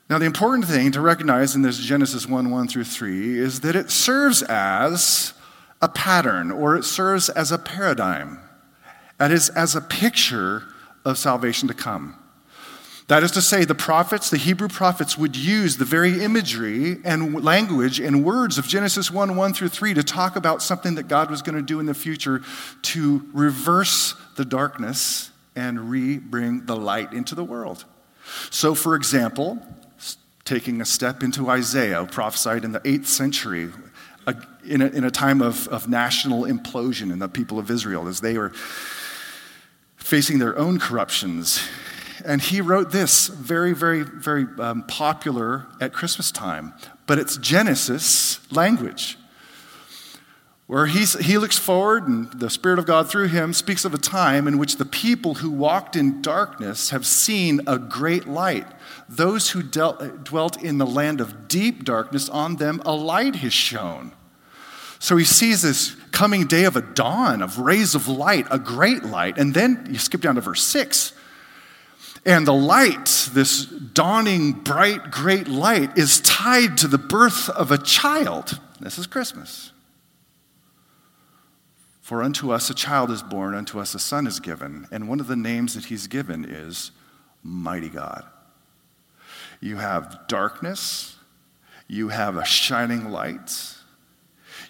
Now, 0.09 0.19
the 0.19 0.27
important 0.27 0.67
thing 0.67 0.93
to 0.93 1.01
recognize 1.01 1.55
in 1.55 1.63
this 1.63 1.79
Genesis 1.79 2.27
1 2.27 2.51
1 2.51 2.69
through 2.69 2.85
3 2.85 3.39
is 3.39 3.61
that 3.61 3.77
it 3.77 3.91
serves 3.91 4.43
as 4.43 5.35
a 5.83 5.89
pattern 5.89 6.51
or 6.51 6.77
it 6.77 6.85
serves 6.85 7.29
as 7.29 7.53
a 7.53 7.59
paradigm. 7.59 8.41
That 9.19 9.33
is, 9.33 9.49
as 9.51 9.75
a 9.75 9.81
picture 9.81 10.65
of 11.05 11.19
salvation 11.19 11.69
to 11.69 11.75
come. 11.75 12.18
That 13.09 13.23
is 13.23 13.31
to 13.33 13.43
say, 13.43 13.65
the 13.65 13.75
prophets, 13.75 14.29
the 14.29 14.37
Hebrew 14.37 14.69
prophets, 14.69 15.17
would 15.17 15.35
use 15.35 15.79
the 15.79 15.87
very 15.87 16.23
imagery 16.23 16.99
and 17.05 17.43
language 17.43 18.01
and 18.01 18.23
words 18.23 18.59
of 18.59 18.69
Genesis 18.69 19.11
1 19.11 19.35
1 19.35 19.55
through 19.55 19.69
3 19.69 19.95
to 19.95 20.03
talk 20.03 20.37
about 20.37 20.63
something 20.63 20.95
that 20.97 21.09
God 21.09 21.31
was 21.31 21.41
going 21.41 21.57
to 21.57 21.63
do 21.63 21.81
in 21.81 21.87
the 21.87 21.95
future 21.95 22.43
to 22.83 23.27
reverse 23.33 24.15
the 24.37 24.45
darkness 24.45 25.31
and 25.57 25.91
re 25.91 26.19
bring 26.19 26.67
the 26.67 26.77
light 26.77 27.15
into 27.15 27.35
the 27.35 27.43
world. 27.43 27.87
So, 28.51 28.75
for 28.75 28.95
example, 28.95 29.59
taking 30.45 30.83
a 30.83 30.85
step 30.85 31.23
into 31.23 31.49
Isaiah, 31.49 32.05
prophesied 32.05 32.63
in 32.63 32.73
the 32.73 32.81
8th 32.81 33.07
century, 33.07 33.71
in 34.67 34.83
a, 34.83 34.87
in 34.87 35.05
a 35.05 35.11
time 35.11 35.41
of, 35.41 35.67
of 35.69 35.89
national 35.89 36.43
implosion 36.43 37.11
in 37.11 37.21
the 37.21 37.29
people 37.29 37.59
of 37.59 37.71
Israel 37.71 38.07
as 38.07 38.21
they 38.21 38.37
were 38.37 38.53
facing 39.97 40.39
their 40.39 40.59
own 40.59 40.79
corruptions. 40.79 41.67
And 42.29 42.43
he 42.43 42.61
wrote 42.61 42.93
this, 42.93 43.29
very, 43.29 43.73
very, 43.73 44.03
very 44.03 44.47
um, 44.59 44.83
popular 44.83 45.67
at 45.81 45.95
Christmas 45.95 46.31
time, 46.31 46.75
but 47.07 47.19
it's 47.19 47.39
Genesis 47.39 48.39
language, 48.53 49.17
where 50.67 50.85
he's, 50.85 51.15
he 51.15 51.39
looks 51.39 51.57
forward 51.57 52.07
and 52.07 52.31
the 52.39 52.51
Spirit 52.51 52.79
of 52.79 52.85
God 52.85 53.09
through 53.09 53.29
him 53.29 53.55
speaks 53.55 53.87
of 53.87 53.95
a 53.95 53.99
time 53.99 54.47
in 54.47 54.59
which 54.59 54.77
the 54.77 54.85
people 54.85 55.37
who 55.37 55.51
walked 55.51 55.97
in 55.97 56.21
darkness 56.21 56.91
have 56.91 57.07
seen 57.07 57.63
a 57.67 57.79
great 57.79 58.29
light. 58.29 58.67
Those 59.09 59.53
who 59.53 59.63
dealt, 59.63 60.23
dwelt 60.23 60.63
in 60.63 60.77
the 60.77 60.87
land 60.87 61.23
of 61.23 61.49
deep 61.49 61.83
darkness, 61.83 62.29
on 62.29 62.57
them 62.57 62.83
a 62.85 62.95
light 62.95 63.37
has 63.37 63.55
shone. 63.55 64.13
So 64.99 65.17
he 65.17 65.25
sees 65.25 65.63
this 65.63 65.97
coming 66.13 66.47
day 66.47 66.65
of 66.65 66.77
a 66.77 66.83
dawn, 66.83 67.41
of 67.41 67.59
rays 67.59 67.95
of 67.95 68.07
light, 68.07 68.47
a 68.51 68.59
great 68.59 69.05
light. 69.05 69.39
And 69.39 69.55
then 69.55 69.87
you 69.89 69.99
skip 69.99 70.21
down 70.21 70.35
to 70.35 70.43
verse 70.43 70.63
6. 70.63 71.15
And 72.25 72.47
the 72.47 72.53
light, 72.53 73.31
this 73.33 73.65
dawning, 73.65 74.53
bright, 74.53 75.11
great 75.11 75.49
light, 75.49 75.97
is 75.97 76.21
tied 76.21 76.79
to 76.79 76.89
the 76.89 76.99
birth 76.99 77.49
of 77.51 77.71
a 77.71 77.79
child. 77.79 78.61
This 78.81 78.99
is 78.99 79.07
Christmas. 79.07 79.73
For 82.01 82.23
unto 82.23 82.51
us 82.51 82.71
a 82.71 82.75
child 82.75 83.11
is 83.11 83.23
born, 83.23 83.55
unto 83.55 83.79
us 83.79 83.95
a 83.95 83.99
son 83.99 84.27
is 84.27 84.41
given. 84.41 84.87
And 84.91 85.09
one 85.09 85.21
of 85.21 85.27
the 85.27 85.37
names 85.37 85.75
that 85.75 85.87
he's 85.87 86.07
given 86.07 86.45
is 86.45 86.91
Mighty 87.43 87.89
God. 87.89 88.25
You 89.61 89.77
have 89.77 90.27
darkness, 90.29 91.17
you 91.87 92.09
have 92.09 92.37
a 92.37 92.45
shining 92.45 93.11
light 93.11 93.51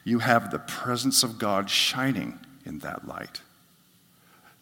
you 0.09 0.21
have 0.21 0.51
the 0.51 0.59
presence 0.59 1.23
of 1.23 1.39
God 1.39 1.69
shining 1.69 2.39
in 2.65 2.79
that 2.79 3.07
light. 3.07 3.43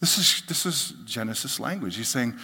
This 0.01 0.19
is, 0.19 0.43
this 0.49 0.67
is 0.67 0.93
Genesis 1.05 1.61
language. 1.61 1.97
He's 1.97 2.09
saying, 2.09 2.35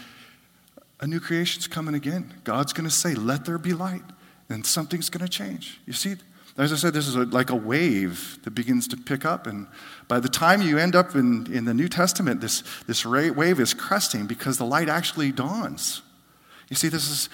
a 1.03 1.07
new 1.07 1.21
creation's 1.21 1.67
coming 1.67 1.95
again. 1.95 2.33
God's 2.45 2.73
going 2.73 2.89
to 2.89 2.95
say, 2.95 3.15
let 3.15 3.45
there 3.45 3.59
be 3.59 3.75
light, 3.75 4.05
and 4.49 4.65
something's 4.65 5.11
going 5.11 5.27
to 5.27 5.31
change. 5.31 5.81
You 5.85 5.93
see, 5.93 6.15
as 6.57 6.73
I 6.73 6.77
said, 6.77 6.95
this 6.95 7.09
is 7.09 7.17
a, 7.17 7.25
like 7.25 7.51
a 7.51 7.57
wave 7.57 8.39
that 8.45 8.53
begins 8.53 8.87
to 8.89 8.97
pick 8.97 9.25
up. 9.25 9.49
And 9.49 9.67
by 10.07 10.21
the 10.21 10.29
time 10.29 10.63
you 10.63 10.79
end 10.79 10.95
up 10.95 11.17
in, 11.17 11.53
in 11.53 11.65
the 11.65 11.75
New 11.75 11.89
Testament, 11.89 12.41
this, 12.41 12.63
this 12.87 13.05
wave 13.05 13.59
is 13.59 13.75
cresting 13.75 14.27
because 14.27 14.59
the 14.59 14.65
light 14.65 14.89
actually 14.89 15.33
dawns. 15.33 16.03
You 16.69 16.77
see, 16.77 16.89
this 16.89 17.11
is, 17.11 17.29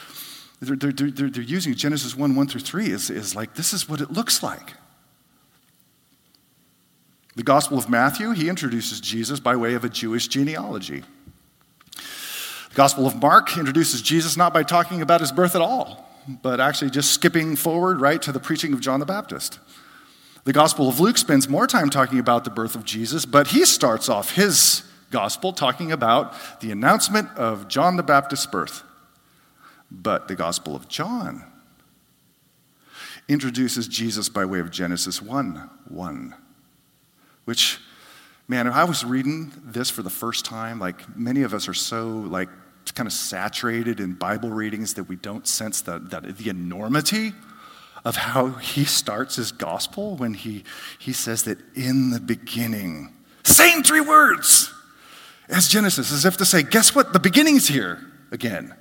they're, 0.61 0.77
they're, 0.77 1.11
they're, 1.11 1.29
they're 1.29 1.43
using 1.43 1.75
Genesis 1.75 2.17
1 2.17 2.35
1 2.35 2.47
through 2.49 2.63
3 2.63 2.87
is, 2.87 3.11
is 3.11 3.37
like, 3.37 3.55
this 3.55 3.75
is 3.75 3.87
what 3.87 4.01
it 4.01 4.11
looks 4.11 4.43
like. 4.43 4.73
The 7.37 7.43
Gospel 7.43 7.77
of 7.77 7.91
Matthew, 7.91 8.31
he 8.31 8.49
introduces 8.49 8.99
Jesus 8.99 9.41
by 9.41 9.57
way 9.57 9.75
of 9.75 9.85
a 9.85 9.89
Jewish 9.91 10.27
genealogy. 10.27 11.03
Gospel 12.79 13.09
of 13.09 13.21
Mark 13.21 13.59
introduces 13.59 14.01
Jesus 14.01 14.37
not 14.37 14.55
by 14.55 14.63
talking 14.63 15.03
about 15.03 15.21
his 15.21 15.33
birth 15.33 15.57
at 15.57 15.61
all, 15.61 16.09
but 16.29 16.61
actually 16.61 16.93
just 16.93 17.11
skipping 17.11 17.57
forward 17.57 18.01
right 18.01 18.23
to 18.23 18.31
the 18.31 18.39
preaching 18.39 18.73
of 18.73 18.79
John 18.79 19.01
the 19.01 19.05
Baptist. 19.05 19.59
The 20.45 20.53
Gospel 20.53 20.89
of 20.89 21.01
Luke 21.01 21.19
spends 21.19 21.49
more 21.49 21.67
time 21.67 21.91
talking 21.91 22.21
about 22.21 22.45
the 22.45 22.51
birth 22.51 22.77
of 22.77 22.85
Jesus, 22.85 23.27
but 23.27 23.49
he 23.49 23.65
starts 23.65 24.09
off 24.09 24.37
his 24.37 24.85
gospel 25.11 25.53
talking 25.53 25.91
about 25.91 26.61
the 26.61 26.71
announcement 26.71 27.29
of 27.31 27.67
John 27.67 27.97
the 27.97 28.05
Baptist's 28.05 28.47
birth. 28.47 28.85
But 29.91 30.29
the 30.29 30.37
Gospel 30.37 30.77
of 30.77 30.87
John 30.87 31.45
introduces 33.27 33.89
Jesus 33.89 34.29
by 34.29 34.45
way 34.45 34.61
of 34.61 34.71
Genesis 34.71 35.21
1 35.21 35.69
1 35.89 36.35
which, 37.45 37.81
man, 38.47 38.69
if 38.69 38.75
I 38.75 38.85
was 38.85 39.05
reading 39.05 39.51
this 39.65 39.91
for 39.91 40.03
the 40.03 40.11
first 40.11 40.45
time, 40.45 40.79
like 40.79 41.17
many 41.17 41.43
of 41.43 41.53
us 41.53 41.67
are 41.67 41.75
so 41.75 42.07
like 42.07 42.49
kind 42.91 43.07
of 43.07 43.13
saturated 43.13 44.01
in 44.01 44.15
Bible 44.15 44.51
readings 44.51 44.95
that 44.95 45.05
we 45.05 45.17
don't 45.17 45.47
sense 45.47 45.81
the, 45.81 45.99
the, 45.99 46.33
the 46.33 46.49
enormity 46.49 47.33
of 48.05 48.17
how 48.17 48.51
he 48.53 48.85
starts 48.85 49.37
his 49.37 49.53
gospel 49.53 50.17
when 50.17 50.35
he, 50.35 50.65
he 50.99 51.13
says 51.13 51.43
that 51.45 51.59
in 51.75 52.11
the 52.11 52.21
beginning, 52.21 53.13
same 53.43 53.83
three 53.83 54.01
words 54.01 54.73
as 55.49 55.69
Genesis, 55.69 56.13
as 56.13 56.25
if 56.25 56.37
to 56.37 56.45
say, 56.45 56.63
guess 56.63 56.95
what? 56.95 57.13
The 57.13 57.19
beginning's 57.19 57.69
here 57.69 58.01
again. 58.31 58.75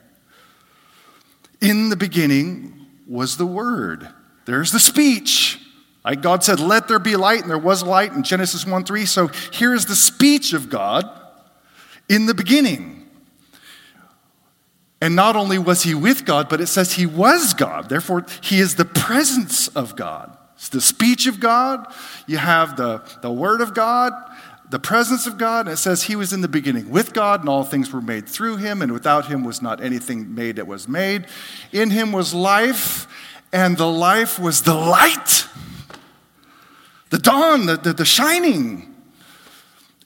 In 1.61 1.89
the 1.89 1.95
beginning 1.95 2.87
was 3.07 3.37
the 3.37 3.45
Word. 3.45 4.07
There's 4.45 4.71
the 4.71 4.79
speech. 4.79 5.59
Like 6.05 6.21
God 6.21 6.43
said, 6.43 6.59
Let 6.59 6.87
there 6.87 6.99
be 6.99 7.15
light, 7.15 7.41
and 7.41 7.49
there 7.49 7.57
was 7.57 7.83
light 7.83 8.13
in 8.13 8.23
Genesis 8.23 8.65
1 8.65 8.83
3. 8.83 9.05
So 9.05 9.27
here 9.51 9.73
is 9.73 9.85
the 9.85 9.95
speech 9.95 10.53
of 10.53 10.69
God 10.69 11.09
in 12.07 12.27
the 12.27 12.33
beginning. 12.33 12.96
And 14.99 15.15
not 15.15 15.35
only 15.35 15.59
was 15.59 15.83
he 15.83 15.93
with 15.93 16.25
God, 16.25 16.49
but 16.49 16.59
it 16.59 16.67
says 16.67 16.93
he 16.93 17.05
was 17.05 17.53
God. 17.53 17.87
Therefore, 17.87 18.25
he 18.41 18.59
is 18.59 18.75
the 18.75 18.85
presence 18.85 19.67
of 19.69 19.95
God. 19.95 20.35
It's 20.55 20.69
the 20.69 20.81
speech 20.81 21.27
of 21.27 21.39
God. 21.39 21.85
You 22.25 22.37
have 22.37 22.77
the, 22.77 23.03
the 23.21 23.31
word 23.31 23.61
of 23.61 23.75
God, 23.75 24.11
the 24.71 24.79
presence 24.79 25.27
of 25.27 25.37
God. 25.37 25.67
And 25.67 25.73
it 25.73 25.77
says 25.77 26.03
he 26.03 26.15
was 26.15 26.33
in 26.33 26.41
the 26.41 26.47
beginning 26.47 26.89
with 26.89 27.13
God, 27.13 27.41
and 27.41 27.49
all 27.49 27.63
things 27.63 27.93
were 27.93 28.01
made 28.01 28.27
through 28.27 28.57
him, 28.57 28.81
and 28.81 28.91
without 28.91 29.27
him 29.27 29.43
was 29.43 29.61
not 29.61 29.83
anything 29.83 30.33
made 30.33 30.55
that 30.55 30.65
was 30.65 30.87
made. 30.87 31.27
In 31.71 31.91
him 31.91 32.11
was 32.11 32.33
life, 32.33 33.07
and 33.53 33.77
the 33.77 33.87
life 33.87 34.39
was 34.39 34.63
the 34.63 34.73
light, 34.73 35.45
the 37.11 37.19
dawn, 37.19 37.67
the, 37.67 37.77
the, 37.77 37.93
the 37.93 38.05
shining. 38.05 38.86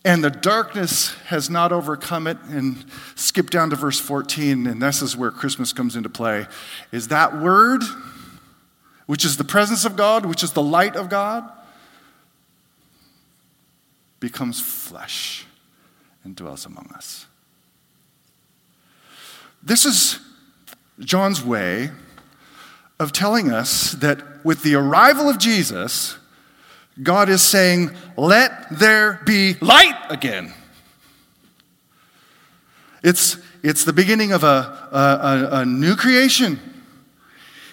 And 0.04 0.24
the 0.24 0.32
darkness 0.32 1.10
has 1.28 1.50
not 1.50 1.72
overcome 1.72 2.26
it. 2.28 2.38
And 2.50 2.86
skip 3.16 3.50
down 3.50 3.70
to 3.70 3.76
verse 3.76 4.00
14, 4.00 4.66
and 4.68 4.82
this 4.82 5.02
is 5.02 5.16
where 5.16 5.32
Christmas 5.32 5.74
comes 5.74 5.96
into 5.96 6.10
play. 6.10 6.48
Is 6.92 7.10
that 7.10 7.40
word, 7.40 7.84
which 9.06 9.24
is 9.24 9.38
the 9.38 9.44
presence 9.44 9.86
of 9.86 9.96
God, 9.96 10.26
which 10.26 10.44
is 10.44 10.54
the 10.54 10.64
light 10.64 10.96
of 10.96 11.10
God, 11.10 11.50
becomes 14.20 14.60
flesh 14.60 15.46
and 16.24 16.36
dwells 16.36 16.66
among 16.66 16.92
us. 16.96 17.26
This 19.64 19.86
is 19.86 20.20
John's 21.00 21.44
way 21.44 21.92
of 23.00 23.12
telling 23.12 23.52
us 23.52 23.94
that 23.94 24.46
with 24.46 24.64
the 24.64 24.76
arrival 24.76 25.30
of 25.30 25.40
Jesus, 25.40 26.18
God 27.02 27.30
is 27.30 27.42
saying, 27.42 27.92
Let 28.18 28.68
there 28.72 29.22
be 29.26 29.56
light 29.56 30.00
again. 30.10 30.54
It's, 33.04 33.38
it's 33.64 33.84
the 33.84 33.94
beginning 33.94 34.32
of 34.32 34.44
a, 34.44 34.88
a, 34.92 35.50
a, 35.62 35.66
new 35.66 35.96
creation. 35.96 36.60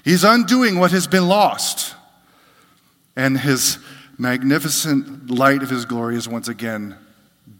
He's 0.05 0.25
undoing 0.25 0.79
what 0.79 0.91
has 0.93 1.07
been 1.07 1.29
lost. 1.29 1.95
And 3.15 3.39
his 3.39 3.79
magnificent 4.17 5.31
light 5.31 5.63
of 5.63 5.69
his 5.69 5.85
glory 5.85 6.17
is 6.17 6.29
once 6.29 6.49
again 6.49 6.97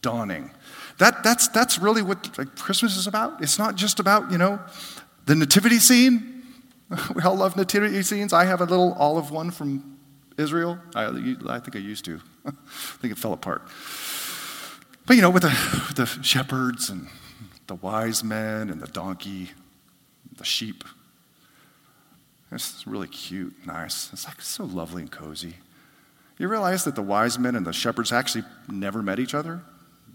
dawning. 0.01 0.51
That, 0.99 1.23
that's, 1.23 1.49
that's 1.49 1.79
really 1.79 2.01
what 2.01 2.39
like, 2.39 2.57
Christmas 2.57 2.97
is 2.97 3.07
about. 3.07 3.43
It's 3.43 3.59
not 3.59 3.75
just 3.75 4.01
about, 4.01 4.33
you 4.33 4.39
know, 4.39 4.61
the 5.27 5.35
nativity 5.35 5.79
scene. 5.79 6.35
We 7.15 7.21
all 7.23 7.37
love 7.37 7.55
nativity 7.55 8.03
scenes. 8.03 8.33
I 8.33 8.47
have 8.47 8.63
a 8.63 8.65
little 8.65 8.95
olive 8.95 9.31
one 9.31 9.51
from 9.51 9.98
Israel? 10.39 10.79
I, 10.95 11.07
I 11.49 11.59
think 11.59 11.77
I 11.77 11.81
used 11.81 12.05
to. 12.07 12.21
I 12.47 12.53
think 13.01 13.13
it 13.13 13.19
fell 13.19 13.33
apart. 13.35 13.63
But 15.07 15.17
you 15.17 15.23
know, 15.23 15.31
with 15.31 15.43
the, 15.43 15.49
with 15.89 15.97
the 15.97 16.07
shepherds 16.23 16.89
and 16.89 17.09
the 17.67 17.75
wise 17.75 18.23
men 18.23 18.71
and 18.71 18.81
the 18.81 18.87
donkey, 18.87 19.51
the 20.37 20.45
sheep, 20.45 20.85
it's 22.51 22.87
really 22.87 23.09
cute, 23.09 23.67
nice. 23.67 24.11
It's 24.13 24.27
like 24.27 24.41
so 24.41 24.65
lovely 24.65 25.03
and 25.03 25.11
cozy. 25.11 25.55
You 26.39 26.49
realize 26.49 26.85
that 26.85 26.95
the 26.95 27.03
wise 27.03 27.39
men 27.39 27.57
and 27.57 27.67
the 27.67 27.73
shepherds 27.73 28.13
actually 28.13 28.45
never 28.69 29.03
met 29.03 29.19
each 29.19 29.35
other? 29.35 29.61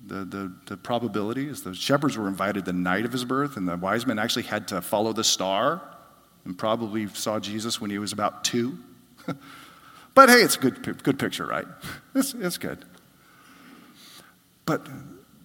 The, 0.06 0.25
the, 0.25 0.53
the 0.65 0.77
probability 0.77 1.48
is 1.48 1.63
the 1.63 1.74
shepherds 1.74 2.18
were 2.18 2.27
invited 2.27 2.65
the 2.65 2.74
night 2.74 3.06
of 3.06 3.12
his 3.12 3.25
birth, 3.25 3.58
and 3.58 3.68
the 3.68 3.77
wise 3.77 4.06
men 4.06 4.20
actually 4.20 4.44
had 4.44 4.68
to 4.70 4.82
follow 4.82 5.13
the 5.13 5.24
star 5.24 5.82
and 6.46 6.58
probably 6.58 7.08
saw 7.08 7.39
Jesus 7.39 7.80
when 7.80 7.89
he 7.89 8.00
was 8.00 8.12
about 8.12 8.44
two. 8.44 8.77
But 10.13 10.29
hey, 10.29 10.41
it's 10.41 10.55
a 10.55 10.60
good, 10.60 11.03
good 11.03 11.20
picture, 11.20 11.46
right? 11.46 11.65
It's, 12.15 12.36
it's 12.36 12.60
good. 12.60 12.86
But 14.65 14.88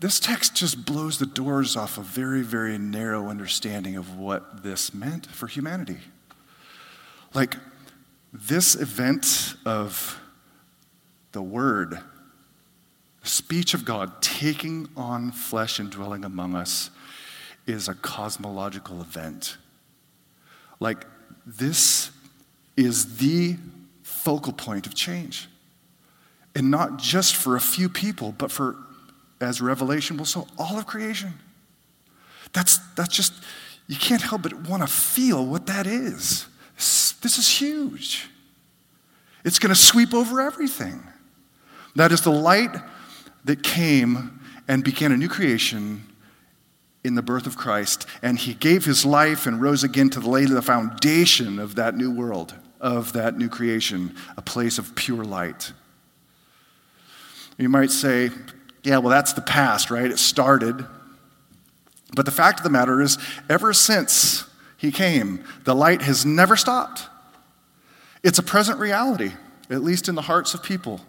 this 0.00 0.20
text 0.20 0.54
just 0.54 0.84
blows 0.84 1.18
the 1.18 1.24
doors 1.24 1.76
off 1.76 1.96
a 1.96 2.02
very, 2.02 2.42
very 2.42 2.76
narrow 2.76 3.28
understanding 3.28 3.96
of 3.96 4.18
what 4.18 4.62
this 4.62 4.92
meant 4.92 5.26
for 5.26 5.46
humanity. 5.46 5.96
Like, 7.32 7.56
this 8.32 8.74
event 8.74 9.54
of 9.64 10.20
the 11.32 11.42
Word, 11.42 11.98
speech 13.22 13.72
of 13.72 13.86
God 13.86 14.20
taking 14.20 14.88
on 14.94 15.32
flesh 15.32 15.78
and 15.78 15.90
dwelling 15.90 16.24
among 16.24 16.54
us, 16.54 16.90
is 17.66 17.88
a 17.88 17.94
cosmological 17.94 19.00
event. 19.00 19.56
Like, 20.80 21.06
this 21.46 22.10
is 22.76 23.16
the 23.16 23.56
focal 24.18 24.52
point 24.52 24.86
of 24.86 24.94
change. 24.94 25.48
And 26.54 26.70
not 26.70 26.98
just 26.98 27.36
for 27.36 27.56
a 27.56 27.60
few 27.60 27.88
people, 27.88 28.34
but 28.36 28.50
for, 28.50 28.76
as 29.40 29.60
Revelation 29.60 30.16
will 30.16 30.24
show, 30.24 30.46
all 30.58 30.78
of 30.78 30.86
creation. 30.86 31.32
That's, 32.52 32.78
that's 32.94 33.14
just, 33.14 33.32
you 33.86 33.96
can't 33.96 34.22
help 34.22 34.42
but 34.42 34.68
want 34.68 34.82
to 34.82 34.88
feel 34.88 35.46
what 35.46 35.66
that 35.66 35.86
is. 35.86 36.46
This 36.76 37.38
is 37.38 37.48
huge. 37.48 38.28
It's 39.44 39.58
going 39.58 39.74
to 39.74 39.80
sweep 39.80 40.12
over 40.14 40.40
everything. 40.40 41.02
That 41.94 42.12
is 42.12 42.22
the 42.22 42.30
light 42.30 42.76
that 43.44 43.62
came 43.62 44.40
and 44.66 44.84
began 44.84 45.12
a 45.12 45.16
new 45.16 45.28
creation 45.28 46.04
in 47.04 47.14
the 47.14 47.22
birth 47.22 47.46
of 47.46 47.56
Christ. 47.56 48.06
And 48.22 48.38
he 48.38 48.54
gave 48.54 48.84
his 48.84 49.04
life 49.04 49.46
and 49.46 49.60
rose 49.60 49.84
again 49.84 50.10
to 50.10 50.20
lay 50.20 50.44
the 50.44 50.62
foundation 50.62 51.58
of 51.58 51.76
that 51.76 51.96
new 51.96 52.10
world 52.10 52.54
of 52.80 53.12
that 53.12 53.36
new 53.36 53.48
creation, 53.48 54.14
a 54.36 54.42
place 54.42 54.78
of 54.78 54.94
pure 54.94 55.24
light. 55.24 55.72
You 57.56 57.68
might 57.68 57.90
say, 57.90 58.30
yeah, 58.84 58.98
well, 58.98 59.10
that's 59.10 59.32
the 59.32 59.42
past, 59.42 59.90
right? 59.90 60.10
It 60.10 60.18
started. 60.18 60.86
But 62.14 62.24
the 62.24 62.30
fact 62.30 62.60
of 62.60 62.64
the 62.64 62.70
matter 62.70 63.00
is, 63.00 63.18
ever 63.50 63.72
since 63.72 64.48
he 64.76 64.92
came, 64.92 65.44
the 65.64 65.74
light 65.74 66.02
has 66.02 66.24
never 66.24 66.56
stopped. 66.56 67.06
It's 68.22 68.38
a 68.38 68.42
present 68.42 68.78
reality, 68.78 69.32
at 69.70 69.82
least 69.82 70.08
in 70.08 70.14
the 70.14 70.22
hearts 70.22 70.54
of 70.54 70.62
people. 70.62 71.00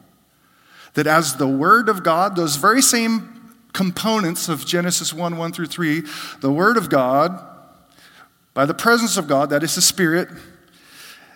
That 0.95 1.07
as 1.07 1.35
the 1.35 1.47
Word 1.47 1.87
of 1.87 2.03
God, 2.03 2.35
those 2.35 2.55
very 2.55 2.81
same 2.81 3.55
components 3.73 4.49
of 4.49 4.65
Genesis 4.65 5.13
1 5.13 5.37
1 5.37 5.53
through 5.53 5.67
3, 5.67 6.03
the 6.41 6.51
Word 6.51 6.77
of 6.77 6.89
God, 6.89 7.45
by 8.55 8.65
the 8.65 8.73
presence 8.73 9.15
of 9.15 9.27
God, 9.27 9.51
that 9.51 9.63
is 9.63 9.75
the 9.75 9.81
Spirit, 9.81 10.29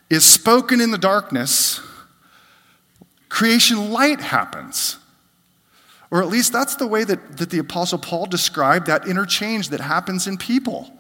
is 0.10 0.26
spoken 0.26 0.82
in 0.82 0.92
the 0.92 0.98
darkness, 0.98 1.82
creation 3.30 3.92
light 3.92 4.22
happens. 4.22 4.98
Or 6.12 6.22
at 6.22 6.28
least 6.28 6.54
that's 6.54 6.76
the 6.76 6.86
way 6.86 7.04
that, 7.04 7.38
that 7.38 7.50
the 7.50 7.58
Apostle 7.58 7.98
Paul 7.98 8.28
described 8.28 8.86
that 8.86 9.08
interchange 9.08 9.70
that 9.70 9.80
happens 9.80 10.28
in 10.28 10.38
people. 10.38 10.92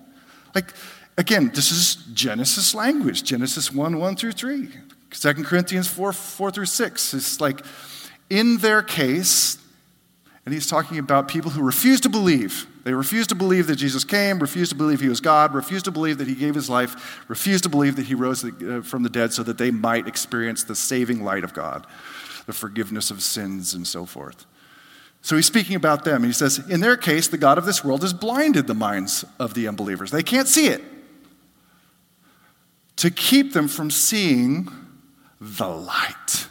Like, 0.55 0.73
again, 1.17 1.51
this 1.53 1.71
is 1.71 1.95
Genesis 2.13 2.73
language 2.73 3.23
Genesis 3.23 3.71
1 3.71 3.99
1 3.99 4.15
through 4.15 4.31
3. 4.31 4.69
2 5.11 5.33
Corinthians 5.43 5.87
4 5.87 6.13
4 6.13 6.51
through 6.51 6.65
6. 6.65 7.13
It's 7.13 7.39
like, 7.39 7.63
in 8.29 8.57
their 8.57 8.81
case, 8.81 9.59
and 10.45 10.53
he's 10.53 10.67
talking 10.67 10.97
about 10.97 11.27
people 11.27 11.51
who 11.51 11.61
refuse 11.61 12.01
to 12.01 12.09
believe. 12.09 12.65
They 12.83 12.93
refused 12.93 13.29
to 13.29 13.35
believe 13.35 13.67
that 13.67 13.77
Jesus 13.77 14.03
came, 14.03 14.39
refused 14.39 14.71
to 14.71 14.77
believe 14.77 14.99
he 14.99 15.07
was 15.07 15.21
God, 15.21 15.53
refused 15.53 15.85
to 15.85 15.91
believe 15.91 16.17
that 16.17 16.27
he 16.27 16.35
gave 16.35 16.53
his 16.53 16.69
life, 16.69 17.23
refused 17.29 17.63
to 17.63 17.69
believe 17.69 17.95
that 17.95 18.05
he 18.05 18.13
rose 18.13 18.43
uh, 18.43 18.81
from 18.83 19.03
the 19.03 19.09
dead 19.09 19.31
so 19.31 19.41
that 19.43 19.57
they 19.57 19.71
might 19.71 20.07
experience 20.07 20.65
the 20.65 20.75
saving 20.75 21.23
light 21.23 21.45
of 21.45 21.53
God, 21.53 21.87
the 22.45 22.53
forgiveness 22.53 23.09
of 23.09 23.21
sins, 23.21 23.73
and 23.73 23.87
so 23.87 24.05
forth. 24.05 24.45
So 25.21 25.37
he's 25.37 25.45
speaking 25.45 25.77
about 25.77 26.03
them. 26.03 26.23
He 26.23 26.33
says, 26.33 26.59
In 26.69 26.81
their 26.81 26.97
case, 26.97 27.29
the 27.29 27.37
God 27.37 27.57
of 27.57 27.65
this 27.65 27.85
world 27.85 28.01
has 28.01 28.13
blinded 28.13 28.67
the 28.67 28.73
minds 28.73 29.23
of 29.39 29.53
the 29.53 29.69
unbelievers. 29.69 30.11
They 30.11 30.23
can't 30.23 30.49
see 30.49 30.67
it. 30.67 30.83
To 32.97 33.09
keep 33.09 33.53
them 33.53 33.69
from 33.69 33.89
seeing 33.89 34.67
the 35.39 35.69
light 35.69 36.47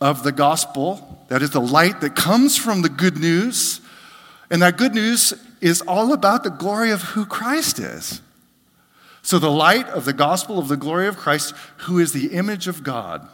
of 0.00 0.24
the 0.24 0.32
gospel, 0.32 1.24
that 1.28 1.40
is 1.40 1.50
the 1.50 1.60
light 1.60 2.00
that 2.00 2.16
comes 2.16 2.56
from 2.56 2.82
the 2.82 2.88
good 2.88 3.16
news. 3.16 3.80
And 4.50 4.62
that 4.62 4.76
good 4.76 4.94
news 4.94 5.34
is 5.60 5.82
all 5.82 6.12
about 6.12 6.44
the 6.44 6.50
glory 6.50 6.90
of 6.90 7.02
who 7.02 7.26
Christ 7.26 7.78
is. 7.78 8.22
So, 9.22 9.38
the 9.38 9.50
light 9.50 9.86
of 9.88 10.04
the 10.04 10.12
gospel 10.12 10.58
of 10.58 10.68
the 10.68 10.76
glory 10.76 11.06
of 11.06 11.16
Christ, 11.16 11.54
who 11.78 11.98
is 11.98 12.12
the 12.12 12.28
image 12.28 12.66
of 12.66 12.82
God. 12.82 13.28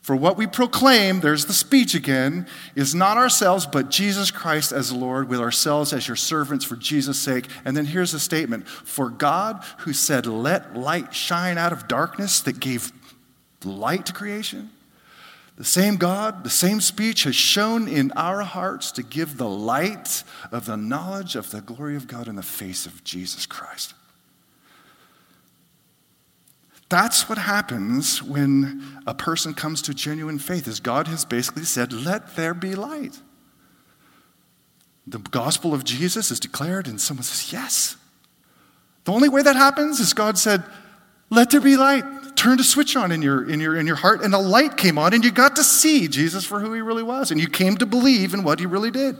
For 0.00 0.16
what 0.16 0.36
we 0.36 0.46
proclaim, 0.46 1.20
there's 1.20 1.46
the 1.46 1.52
speech 1.52 1.94
again, 1.94 2.46
is 2.74 2.94
not 2.94 3.18
ourselves, 3.18 3.66
but 3.66 3.90
Jesus 3.90 4.30
Christ 4.30 4.72
as 4.72 4.92
Lord, 4.92 5.28
with 5.28 5.40
ourselves 5.40 5.92
as 5.92 6.08
your 6.08 6.16
servants 6.16 6.64
for 6.64 6.76
Jesus' 6.76 7.18
sake. 7.18 7.46
And 7.64 7.76
then 7.76 7.84
here's 7.84 8.12
the 8.12 8.18
statement 8.18 8.66
For 8.68 9.10
God, 9.10 9.62
who 9.78 9.92
said, 9.92 10.24
Let 10.24 10.76
light 10.76 11.14
shine 11.14 11.58
out 11.58 11.72
of 11.72 11.88
darkness, 11.88 12.40
that 12.40 12.60
gave 12.60 12.92
light 13.64 14.06
to 14.06 14.12
creation, 14.12 14.70
the 15.58 15.64
same 15.64 15.96
God, 15.96 16.44
the 16.44 16.50
same 16.50 16.80
speech 16.80 17.24
has 17.24 17.34
shown 17.34 17.88
in 17.88 18.12
our 18.12 18.42
hearts 18.42 18.92
to 18.92 19.02
give 19.02 19.36
the 19.36 19.48
light 19.48 20.22
of 20.52 20.66
the 20.66 20.76
knowledge 20.76 21.34
of 21.34 21.50
the 21.50 21.60
glory 21.60 21.96
of 21.96 22.06
God 22.06 22.28
in 22.28 22.36
the 22.36 22.44
face 22.44 22.86
of 22.86 23.02
Jesus 23.02 23.44
Christ. 23.44 23.92
That's 26.88 27.28
what 27.28 27.38
happens 27.38 28.22
when 28.22 29.00
a 29.04 29.14
person 29.14 29.52
comes 29.52 29.82
to 29.82 29.92
genuine 29.94 30.38
faith 30.38 30.68
is 30.68 30.78
God 30.78 31.08
has 31.08 31.24
basically 31.24 31.64
said, 31.64 31.92
"Let 31.92 32.36
there 32.36 32.54
be 32.54 32.76
light." 32.76 33.20
The 35.08 35.18
gospel 35.18 35.74
of 35.74 35.82
Jesus 35.82 36.30
is 36.30 36.38
declared 36.38 36.86
and 36.86 37.00
someone 37.00 37.24
says, 37.24 37.52
"Yes." 37.52 37.96
The 39.04 39.12
only 39.12 39.28
way 39.28 39.42
that 39.42 39.56
happens 39.56 39.98
is 39.98 40.12
God 40.12 40.38
said, 40.38 40.62
Let 41.30 41.50
there 41.50 41.60
be 41.60 41.76
light. 41.76 42.04
Turned 42.38 42.60
a 42.60 42.62
switch 42.62 42.94
on 42.94 43.10
in 43.10 43.20
your, 43.20 43.50
in, 43.50 43.58
your, 43.58 43.76
in 43.76 43.88
your 43.88 43.96
heart, 43.96 44.22
and 44.22 44.32
a 44.32 44.38
light 44.38 44.76
came 44.76 44.96
on, 44.96 45.12
and 45.12 45.24
you 45.24 45.32
got 45.32 45.56
to 45.56 45.64
see 45.64 46.06
Jesus 46.06 46.44
for 46.44 46.60
who 46.60 46.72
he 46.72 46.80
really 46.80 47.02
was, 47.02 47.32
and 47.32 47.40
you 47.40 47.48
came 47.48 47.76
to 47.78 47.84
believe 47.84 48.32
in 48.32 48.44
what 48.44 48.60
he 48.60 48.66
really 48.66 48.92
did. 48.92 49.16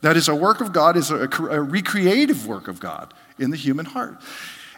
That 0.00 0.16
is 0.16 0.26
a 0.26 0.34
work 0.34 0.62
of 0.62 0.72
God, 0.72 0.96
is 0.96 1.10
a, 1.10 1.24
a 1.24 1.60
recreative 1.60 2.46
work 2.46 2.66
of 2.66 2.80
God 2.80 3.12
in 3.38 3.50
the 3.50 3.58
human 3.58 3.84
heart. 3.84 4.22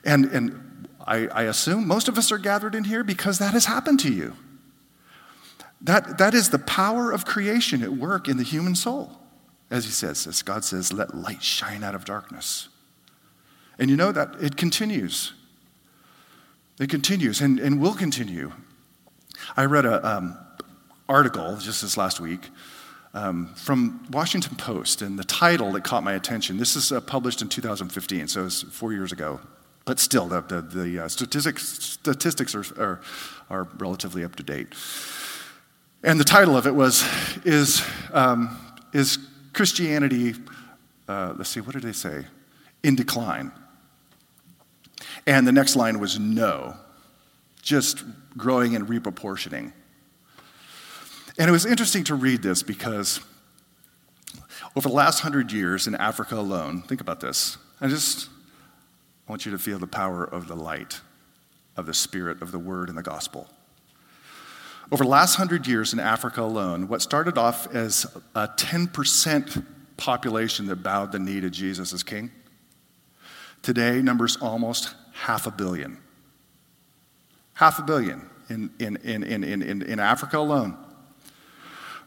And, 0.04 0.24
and 0.24 0.88
I, 1.06 1.28
I 1.28 1.42
assume 1.44 1.86
most 1.86 2.08
of 2.08 2.18
us 2.18 2.32
are 2.32 2.38
gathered 2.38 2.74
in 2.74 2.82
here 2.82 3.04
because 3.04 3.38
that 3.38 3.52
has 3.52 3.66
happened 3.66 4.00
to 4.00 4.12
you. 4.12 4.34
That, 5.80 6.18
that 6.18 6.34
is 6.34 6.50
the 6.50 6.58
power 6.58 7.12
of 7.12 7.24
creation 7.26 7.84
at 7.84 7.92
work 7.92 8.26
in 8.26 8.38
the 8.38 8.42
human 8.42 8.74
soul. 8.74 9.12
As 9.70 9.84
he 9.84 9.92
says, 9.92 10.26
as 10.26 10.42
God 10.42 10.64
says, 10.64 10.92
let 10.92 11.14
light 11.14 11.44
shine 11.44 11.84
out 11.84 11.94
of 11.94 12.04
darkness. 12.04 12.70
And 13.78 13.88
you 13.88 13.96
know 13.96 14.10
that 14.10 14.34
it 14.40 14.56
continues. 14.56 15.34
It 16.80 16.90
continues 16.90 17.40
and, 17.40 17.58
and 17.58 17.80
will 17.80 17.94
continue. 17.94 18.52
I 19.56 19.64
read 19.64 19.84
an 19.84 20.04
um, 20.04 20.38
article 21.08 21.56
just 21.56 21.82
this 21.82 21.96
last 21.96 22.20
week 22.20 22.50
um, 23.14 23.52
from 23.54 24.06
Washington 24.10 24.56
Post, 24.56 25.02
and 25.02 25.18
the 25.18 25.24
title 25.24 25.72
that 25.72 25.82
caught 25.82 26.04
my 26.04 26.12
attention. 26.12 26.56
This 26.56 26.76
is 26.76 26.92
uh, 26.92 27.00
published 27.00 27.42
in 27.42 27.48
2015, 27.48 28.28
so 28.28 28.46
it's 28.46 28.62
four 28.62 28.92
years 28.92 29.12
ago. 29.12 29.40
But 29.86 29.98
still, 29.98 30.26
the, 30.26 30.42
the, 30.42 30.60
the 30.60 31.04
uh, 31.04 31.08
statistics, 31.08 31.66
statistics 31.66 32.54
are, 32.54 32.64
are, 32.78 33.00
are, 33.48 33.68
relatively 33.78 34.22
up 34.22 34.36
to 34.36 34.42
date. 34.42 34.68
And 36.04 36.20
the 36.20 36.24
title 36.24 36.56
of 36.56 36.66
it 36.66 36.74
was 36.74 37.02
Is, 37.44 37.82
um, 38.12 38.56
is 38.92 39.18
Christianity, 39.52 40.34
uh, 41.08 41.34
let's 41.36 41.50
see, 41.50 41.60
what 41.60 41.72
did 41.72 41.82
they 41.82 41.92
say? 41.92 42.26
In 42.82 42.94
decline. 42.94 43.50
And 45.28 45.46
the 45.46 45.52
next 45.52 45.76
line 45.76 46.00
was 46.00 46.18
no, 46.18 46.74
just 47.60 48.02
growing 48.38 48.74
and 48.74 48.88
reproportioning. 48.88 49.74
And 51.38 51.48
it 51.48 51.52
was 51.52 51.66
interesting 51.66 52.02
to 52.04 52.14
read 52.14 52.42
this 52.42 52.62
because 52.62 53.20
over 54.74 54.88
the 54.88 54.94
last 54.94 55.20
hundred 55.20 55.52
years 55.52 55.86
in 55.86 55.94
Africa 55.94 56.36
alone, 56.36 56.80
think 56.80 57.02
about 57.02 57.20
this. 57.20 57.58
I 57.78 57.88
just 57.88 58.30
want 59.28 59.44
you 59.44 59.52
to 59.52 59.58
feel 59.58 59.78
the 59.78 59.86
power 59.86 60.24
of 60.24 60.48
the 60.48 60.56
light, 60.56 61.02
of 61.76 61.84
the 61.84 61.92
Spirit, 61.92 62.40
of 62.40 62.50
the 62.50 62.58
Word, 62.58 62.88
and 62.88 62.96
the 62.96 63.02
gospel. 63.02 63.48
Over 64.90 65.04
the 65.04 65.10
last 65.10 65.34
hundred 65.34 65.66
years 65.66 65.92
in 65.92 66.00
Africa 66.00 66.40
alone, 66.40 66.88
what 66.88 67.02
started 67.02 67.36
off 67.36 67.66
as 67.74 68.06
a 68.34 68.48
10% 68.48 69.66
population 69.98 70.64
that 70.68 70.76
bowed 70.76 71.12
the 71.12 71.18
knee 71.18 71.42
to 71.42 71.50
Jesus 71.50 71.92
as 71.92 72.02
king, 72.02 72.30
today 73.60 74.00
numbers 74.00 74.38
almost 74.38 74.94
half 75.18 75.46
a 75.46 75.50
billion. 75.50 75.98
Half 77.54 77.78
a 77.78 77.83
billion 77.83 78.28
in, 78.48 78.70
in, 78.78 78.96
in, 78.98 79.24
in, 79.24 79.44
in, 79.44 79.83
in 79.83 79.98
Africa 79.98 80.38
alone. 80.38 80.76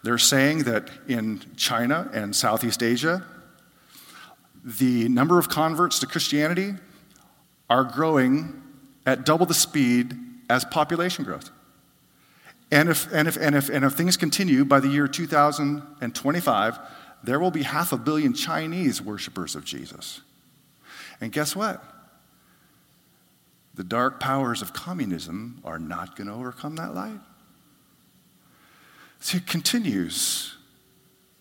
They're 0.03 0.17
saying 0.17 0.63
that 0.63 0.89
in 1.07 1.43
China 1.57 2.09
and 2.13 2.35
Southeast 2.35 2.81
Asia, 2.81 3.25
the 4.63 5.09
number 5.09 5.37
of 5.37 5.49
converts 5.49 5.99
to 5.99 6.07
Christianity 6.07 6.73
are 7.69 7.83
growing 7.83 8.61
at 9.05 9.25
double 9.25 9.45
the 9.45 9.53
speed 9.53 10.17
as 10.49 10.65
population 10.65 11.23
growth. 11.25 11.51
And 12.71 12.89
if, 12.89 13.11
and 13.13 13.27
if, 13.27 13.35
and 13.35 13.55
if, 13.55 13.69
and 13.69 13.83
if 13.83 13.93
things 13.93 14.15
continue 14.15 14.63
by 14.63 14.79
the 14.79 14.87
year 14.87 15.07
2025, 15.07 16.79
there 17.23 17.39
will 17.39 17.51
be 17.51 17.63
half 17.63 17.91
a 17.91 17.97
billion 17.97 18.33
Chinese 18.33 19.01
worshipers 19.01 19.55
of 19.55 19.65
Jesus. 19.65 20.21
And 21.19 21.31
guess 21.31 21.55
what? 21.55 21.83
The 23.75 23.83
dark 23.83 24.19
powers 24.19 24.61
of 24.61 24.73
communism 24.73 25.61
are 25.63 25.79
not 25.79 26.15
going 26.15 26.27
to 26.27 26.33
overcome 26.33 26.75
that 26.75 26.93
light. 26.93 27.19
See, 29.19 29.37
it 29.37 29.47
continues. 29.47 30.55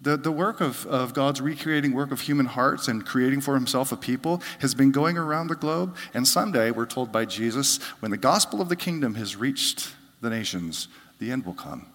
The, 0.02 0.16
the 0.16 0.32
work 0.32 0.60
of, 0.60 0.86
of 0.86 1.12
God's 1.12 1.40
recreating 1.40 1.92
work 1.92 2.12
of 2.12 2.20
human 2.20 2.46
hearts 2.46 2.88
and 2.88 3.04
creating 3.04 3.40
for 3.40 3.54
himself 3.54 3.92
a 3.92 3.96
people 3.96 4.42
has 4.60 4.74
been 4.74 4.92
going 4.92 5.18
around 5.18 5.48
the 5.48 5.56
globe. 5.56 5.96
And 6.14 6.26
someday, 6.26 6.70
we're 6.70 6.86
told 6.86 7.10
by 7.10 7.24
Jesus, 7.24 7.78
when 8.00 8.10
the 8.10 8.16
gospel 8.16 8.60
of 8.60 8.68
the 8.68 8.76
kingdom 8.76 9.14
has 9.16 9.36
reached 9.36 9.94
the 10.20 10.30
nations, 10.30 10.88
the 11.18 11.30
end 11.32 11.44
will 11.44 11.54
come. 11.54 11.86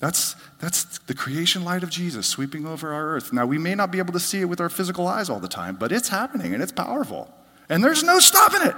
That's, 0.00 0.34
that's 0.58 0.98
the 0.98 1.14
creation 1.14 1.64
light 1.64 1.84
of 1.84 1.90
Jesus 1.90 2.26
sweeping 2.26 2.66
over 2.66 2.92
our 2.92 3.10
earth. 3.10 3.32
Now, 3.32 3.46
we 3.46 3.56
may 3.56 3.74
not 3.76 3.92
be 3.92 3.98
able 3.98 4.12
to 4.14 4.20
see 4.20 4.40
it 4.40 4.46
with 4.46 4.60
our 4.60 4.68
physical 4.68 5.06
eyes 5.06 5.30
all 5.30 5.38
the 5.38 5.48
time, 5.48 5.76
but 5.76 5.92
it's 5.92 6.08
happening 6.08 6.54
and 6.54 6.62
it's 6.62 6.72
powerful. 6.72 7.32
And 7.72 7.82
there's 7.82 8.04
no 8.04 8.20
stopping 8.20 8.60
it. 8.68 8.76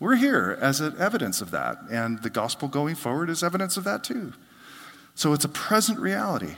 We're 0.00 0.16
here 0.16 0.58
as 0.60 0.80
an 0.80 0.96
evidence 0.98 1.40
of 1.40 1.52
that, 1.52 1.78
and 1.88 2.20
the 2.20 2.28
gospel 2.28 2.66
going 2.66 2.96
forward 2.96 3.30
is 3.30 3.44
evidence 3.44 3.76
of 3.76 3.84
that 3.84 4.02
too. 4.02 4.32
So 5.14 5.32
it's 5.32 5.44
a 5.44 5.48
present 5.48 6.00
reality. 6.00 6.56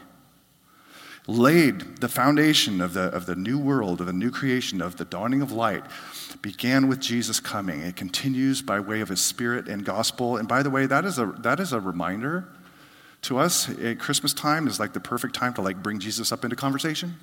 Laid 1.27 1.99
the 1.99 2.09
foundation 2.09 2.81
of 2.81 2.95
the, 2.95 3.03
of 3.03 3.27
the 3.27 3.37
new 3.37 3.59
world, 3.59 4.01
of 4.01 4.09
a 4.09 4.15
new 4.15 4.31
creation, 4.31 4.81
of 4.81 4.97
the 4.97 5.05
dawning 5.05 5.43
of 5.43 5.53
light, 5.53 5.85
began 6.41 6.89
with 6.89 7.01
Jesus 7.01 7.39
coming. 7.39 7.83
It 7.83 7.97
continues 7.97 8.63
by 8.63 8.81
way 8.81 9.03
of 9.03 9.11
his 9.11 9.21
spirit 9.21 9.69
and 9.69 9.85
gospel. 9.85 10.39
And 10.39 10.49
by 10.49 10.63
the 10.63 10.71
way, 10.71 10.87
that 10.87 11.05
is 11.05 11.19
a, 11.19 11.27
that 11.41 11.61
is 11.61 11.75
a 11.75 11.81
reminder 11.81 12.49
to 13.23 13.37
us 13.37 13.69
at 13.79 13.99
Christmas 13.99 14.33
time 14.33 14.67
is 14.67 14.81
like 14.81 14.95
the 14.95 15.01
perfect 15.01 15.35
time 15.35 15.53
to 15.53 15.61
like 15.61 15.83
bring 15.83 16.01
Jesus 16.01 16.33
up 16.33 16.45
into 16.45 16.57
conversation 16.57 17.17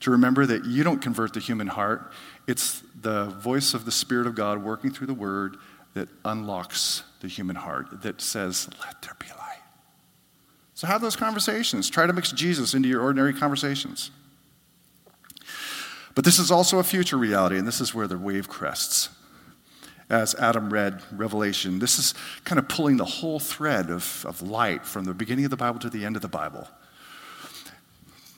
to 0.00 0.10
remember 0.10 0.46
that 0.46 0.64
you 0.64 0.84
don't 0.84 1.00
convert 1.00 1.32
the 1.34 1.40
human 1.40 1.66
heart. 1.66 2.12
It's 2.46 2.82
the 3.00 3.26
voice 3.26 3.74
of 3.74 3.84
the 3.84 3.92
Spirit 3.92 4.26
of 4.26 4.34
God 4.34 4.62
working 4.62 4.90
through 4.90 5.06
the 5.06 5.14
Word 5.14 5.56
that 5.94 6.08
unlocks 6.24 7.04
the 7.20 7.28
human 7.28 7.56
heart, 7.56 8.02
that 8.02 8.20
says, 8.20 8.68
Let 8.84 9.00
there 9.02 9.16
be 9.18 9.26
light. 9.28 9.62
So 10.74 10.86
have 10.86 11.00
those 11.00 11.16
conversations. 11.16 11.88
Try 11.88 12.06
to 12.06 12.12
mix 12.12 12.32
Jesus 12.32 12.74
into 12.74 12.88
your 12.88 13.00
ordinary 13.00 13.32
conversations. 13.32 14.10
But 16.14 16.24
this 16.24 16.38
is 16.38 16.50
also 16.50 16.78
a 16.78 16.84
future 16.84 17.16
reality, 17.16 17.58
and 17.58 17.66
this 17.66 17.80
is 17.80 17.94
where 17.94 18.06
the 18.06 18.18
wave 18.18 18.48
crests. 18.48 19.08
As 20.10 20.34
Adam 20.34 20.70
read 20.70 21.02
Revelation, 21.12 21.78
this 21.78 21.98
is 21.98 22.14
kind 22.44 22.58
of 22.58 22.68
pulling 22.68 22.98
the 22.98 23.04
whole 23.04 23.40
thread 23.40 23.90
of, 23.90 24.24
of 24.28 24.42
light 24.42 24.84
from 24.84 25.04
the 25.04 25.14
beginning 25.14 25.44
of 25.44 25.50
the 25.50 25.56
Bible 25.56 25.80
to 25.80 25.90
the 25.90 26.04
end 26.04 26.14
of 26.14 26.22
the 26.22 26.28
Bible. 26.28 26.68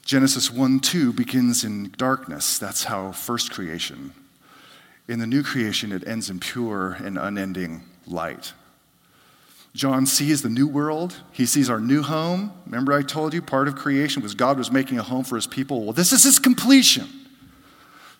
Genesis 0.07 0.49
1 0.49 0.79
2 0.79 1.11
begins 1.11 1.65
in 1.65 1.91
darkness. 1.97 2.57
That's 2.57 2.85
how 2.85 3.11
first 3.11 3.51
creation. 3.51 4.13
In 5.09 5.19
the 5.19 5.27
new 5.27 5.43
creation, 5.43 5.91
it 5.91 6.07
ends 6.07 6.29
in 6.29 6.39
pure 6.39 6.93
and 6.93 7.17
unending 7.17 7.83
light. 8.05 8.53
John 9.75 10.05
sees 10.05 10.41
the 10.41 10.49
new 10.49 10.65
world. 10.65 11.17
He 11.33 11.45
sees 11.45 11.69
our 11.69 11.81
new 11.81 12.03
home. 12.03 12.53
Remember, 12.65 12.93
I 12.93 13.01
told 13.01 13.33
you 13.33 13.41
part 13.41 13.67
of 13.67 13.75
creation 13.75 14.23
was 14.23 14.33
God 14.33 14.57
was 14.57 14.71
making 14.71 14.97
a 14.97 15.03
home 15.03 15.25
for 15.25 15.35
his 15.35 15.45
people. 15.45 15.83
Well, 15.83 15.91
this 15.91 16.13
is 16.13 16.23
his 16.23 16.39
completion 16.39 17.09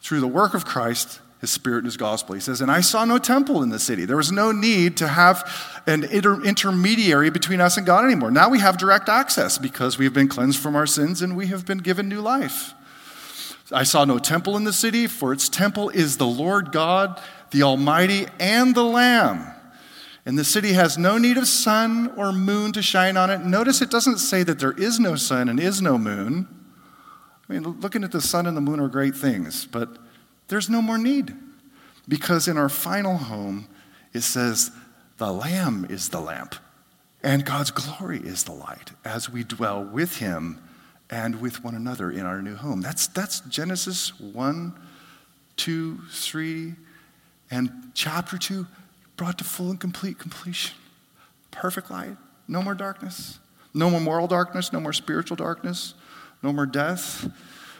through 0.01 0.19
the 0.19 0.27
work 0.27 0.55
of 0.55 0.65
Christ 0.65 1.21
his 1.39 1.51
spirit 1.51 1.79
and 1.79 1.85
his 1.85 1.97
gospel. 1.97 2.33
He 2.35 2.41
says, 2.41 2.61
And 2.61 2.71
I 2.71 2.81
saw 2.81 3.05
no 3.05 3.17
temple 3.17 3.61
in 3.61 3.69
the 3.69 3.79
city. 3.79 4.05
There 4.05 4.17
was 4.17 4.31
no 4.31 4.51
need 4.51 4.97
to 4.97 5.07
have 5.07 5.81
an 5.85 6.03
inter- 6.05 6.41
intermediary 6.43 7.29
between 7.29 7.61
us 7.61 7.77
and 7.77 7.85
God 7.85 8.03
anymore. 8.05 8.31
Now 8.31 8.49
we 8.49 8.59
have 8.59 8.77
direct 8.77 9.07
access 9.07 9.57
because 9.57 9.97
we 9.97 10.05
have 10.05 10.13
been 10.13 10.27
cleansed 10.27 10.59
from 10.59 10.75
our 10.75 10.87
sins 10.87 11.21
and 11.21 11.37
we 11.37 11.47
have 11.47 11.65
been 11.65 11.77
given 11.79 12.09
new 12.09 12.21
life. 12.21 12.73
I 13.71 13.83
saw 13.83 14.05
no 14.05 14.17
temple 14.17 14.55
in 14.55 14.63
the 14.63 14.73
city, 14.73 15.07
for 15.07 15.33
its 15.33 15.49
temple 15.49 15.89
is 15.89 16.17
the 16.17 16.25
Lord 16.25 16.71
God, 16.71 17.21
the 17.51 17.63
Almighty, 17.63 18.27
and 18.39 18.73
the 18.73 18.83
Lamb. 18.83 19.53
And 20.25 20.37
the 20.37 20.45
city 20.45 20.73
has 20.73 20.97
no 20.97 21.17
need 21.17 21.37
of 21.37 21.47
sun 21.47 22.13
or 22.17 22.31
moon 22.31 22.71
to 22.73 22.81
shine 22.81 23.17
on 23.17 23.29
it. 23.29 23.41
Notice 23.41 23.81
it 23.81 23.91
doesn't 23.91 24.17
say 24.17 24.43
that 24.43 24.59
there 24.59 24.71
is 24.71 24.99
no 24.99 25.15
sun 25.15 25.49
and 25.49 25.59
is 25.59 25.81
no 25.81 25.97
moon. 25.97 26.47
I 27.47 27.53
mean, 27.53 27.63
looking 27.63 28.03
at 28.03 28.11
the 28.11 28.21
sun 28.21 28.45
and 28.45 28.55
the 28.55 28.61
moon 28.61 28.79
are 28.79 28.89
great 28.89 29.15
things, 29.15 29.65
but 29.65 29.97
there's 30.47 30.69
no 30.69 30.81
more 30.81 30.97
need. 30.97 31.33
Because 32.07 32.47
in 32.47 32.57
our 32.57 32.69
final 32.69 33.17
home, 33.17 33.67
it 34.13 34.21
says, 34.21 34.71
the 35.17 35.31
Lamb 35.31 35.85
is 35.89 36.09
the 36.09 36.21
lamp, 36.21 36.55
and 37.23 37.43
God's 37.43 37.71
glory 37.71 38.19
is 38.19 38.43
the 38.43 38.53
light 38.53 38.91
as 39.03 39.29
we 39.29 39.43
dwell 39.43 39.83
with 39.83 40.17
Him 40.17 40.61
and 41.09 41.41
with 41.41 41.63
one 41.63 41.75
another 41.75 42.11
in 42.11 42.21
our 42.21 42.41
new 42.41 42.55
home. 42.55 42.81
That's, 42.81 43.07
that's 43.07 43.39
Genesis 43.41 44.17
1, 44.19 44.73
2, 45.57 45.99
3, 46.09 46.75
and 47.49 47.71
chapter 47.93 48.37
2 48.37 48.67
brought 49.15 49.37
to 49.39 49.43
full 49.43 49.71
and 49.71 49.79
complete 49.79 50.19
completion. 50.19 50.75
Perfect 51.51 51.89
light, 51.89 52.15
no 52.47 52.61
more 52.61 52.75
darkness, 52.75 53.39
no 53.73 53.89
more 53.89 53.99
moral 54.01 54.27
darkness, 54.27 54.71
no 54.71 54.79
more 54.79 54.93
spiritual 54.93 55.35
darkness, 55.35 55.95
no 56.43 56.53
more 56.53 56.67
death, 56.67 57.27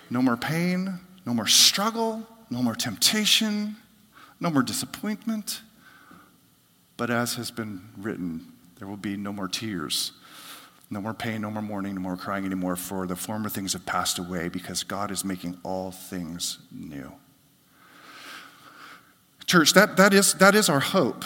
no 0.09 0.21
more 0.21 0.37
pain, 0.37 0.99
no 1.25 1.33
more 1.33 1.47
struggle, 1.47 2.25
no 2.49 2.61
more 2.61 2.75
temptation, 2.75 3.75
no 4.39 4.49
more 4.49 4.63
disappointment. 4.63 5.61
But 6.95 7.09
as 7.09 7.35
has 7.35 7.51
been 7.51 7.81
written, 7.97 8.53
there 8.79 8.87
will 8.87 8.97
be 8.97 9.17
no 9.17 9.31
more 9.33 9.47
tears, 9.47 10.13
no 10.89 11.01
more 11.01 11.13
pain, 11.13 11.41
no 11.41 11.51
more 11.51 11.61
mourning, 11.61 11.95
no 11.95 12.01
more 12.01 12.17
crying 12.17 12.45
anymore, 12.45 12.75
for 12.75 13.05
the 13.07 13.15
former 13.15 13.49
things 13.49 13.73
have 13.73 13.85
passed 13.85 14.17
away 14.19 14.49
because 14.49 14.83
God 14.83 15.11
is 15.11 15.23
making 15.23 15.57
all 15.63 15.91
things 15.91 16.59
new. 16.71 17.11
Church, 19.45 19.73
that, 19.73 19.95
that, 19.97 20.13
is, 20.13 20.33
that 20.35 20.55
is 20.55 20.69
our 20.69 20.79
hope. 20.79 21.23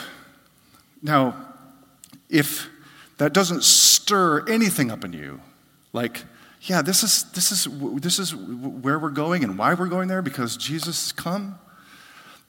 Now, 1.02 1.36
if 2.30 2.70
that 3.18 3.34
doesn't 3.34 3.64
stir 3.64 4.48
anything 4.48 4.92
up 4.92 5.04
in 5.04 5.14
you, 5.14 5.42
like, 5.94 6.24
yeah, 6.64 6.82
this 6.84 7.04
is, 7.04 7.24
this 7.32 7.52
is, 7.52 7.68
this 8.02 8.20
is 8.20 8.36
where 8.36 9.00
we're 9.00 9.10
going 9.10 9.44
and 9.44 9.58
why 9.58 9.74
we're 9.74 9.88
going 9.88 10.08
there 10.08 10.22
because 10.22 10.56
Jesus 10.58 11.06
has 11.06 11.12
come, 11.12 11.58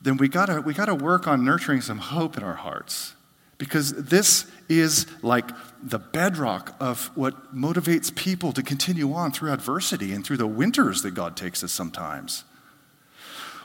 then 0.02 0.18
we 0.18 0.28
gotta, 0.28 0.60
we 0.60 0.74
gotta 0.74 0.94
work 0.94 1.26
on 1.26 1.44
nurturing 1.44 1.80
some 1.80 1.98
hope 1.98 2.36
in 2.36 2.42
our 2.42 2.54
hearts. 2.54 3.14
Because 3.56 3.92
this 3.92 4.44
is 4.68 5.06
like 5.22 5.48
the 5.82 5.98
bedrock 5.98 6.74
of 6.80 7.10
what 7.16 7.54
motivates 7.54 8.14
people 8.14 8.52
to 8.52 8.62
continue 8.62 9.14
on 9.14 9.30
through 9.30 9.52
adversity 9.52 10.12
and 10.12 10.24
through 10.26 10.38
the 10.38 10.46
winters 10.46 11.02
that 11.02 11.12
God 11.12 11.36
takes 11.36 11.62
us 11.62 11.72
sometimes. 11.72 12.44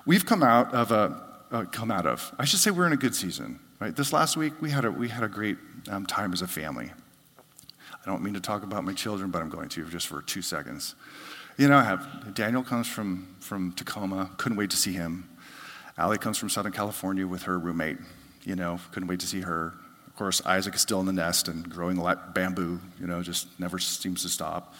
We've 0.06 0.26
come 0.26 0.44
out 0.44 0.74
of 0.74 0.92
a, 0.92 1.24
uh, 1.52 1.66
come 1.66 1.92
out 1.92 2.06
of, 2.06 2.34
I 2.38 2.46
should 2.46 2.60
say 2.60 2.72
we're 2.72 2.88
in 2.88 2.94
a 2.94 2.98
good 2.98 3.16
season, 3.16 3.60
right? 3.80 3.96
This 3.96 4.14
last 4.14 4.38
week, 4.38 4.54
we 4.62 4.70
had 4.70 4.86
a, 4.86 4.92
we 4.92 5.10
had 5.10 5.24
a 5.24 5.30
great 5.30 5.58
um, 5.90 6.06
time 6.06 6.32
as 6.32 6.42
a 6.42 6.48
family. 6.48 6.92
I 8.08 8.10
don't 8.10 8.24
mean 8.24 8.36
to 8.36 8.40
talk 8.40 8.64
about 8.64 8.86
my 8.86 8.94
children, 8.94 9.32
but 9.32 9.42
I'm 9.42 9.50
going 9.50 9.68
to 9.68 9.84
just 9.90 10.08
for 10.08 10.22
two 10.22 10.42
seconds. 10.42 10.96
You 11.58 11.68
know, 11.68 11.76
I 11.76 11.84
have 11.84 12.34
Daniel 12.34 12.64
comes 12.64 12.88
from, 12.88 13.36
from 13.42 13.74
Tacoma, 13.74 14.32
couldn't 14.38 14.58
wait 14.58 14.70
to 14.70 14.78
see 14.78 14.94
him. 14.94 15.28
Allie 15.98 16.18
comes 16.18 16.38
from 16.38 16.48
Southern 16.48 16.72
California 16.72 17.28
with 17.28 17.44
her 17.44 17.60
roommate, 17.60 17.98
you 18.46 18.56
know, 18.56 18.80
couldn't 18.94 19.10
wait 19.10 19.20
to 19.20 19.28
see 19.28 19.42
her. 19.42 19.74
Of 20.08 20.16
course, 20.16 20.42
Isaac 20.46 20.76
is 20.76 20.82
still 20.82 21.02
in 21.02 21.06
the 21.06 21.12
nest 21.12 21.50
and 21.50 21.70
growing 21.70 21.98
like 21.98 22.34
bamboo, 22.34 22.80
you 22.98 23.08
know, 23.08 23.22
just 23.22 23.48
never 23.60 23.78
seems 23.78 24.22
to 24.22 24.30
stop. 24.30 24.74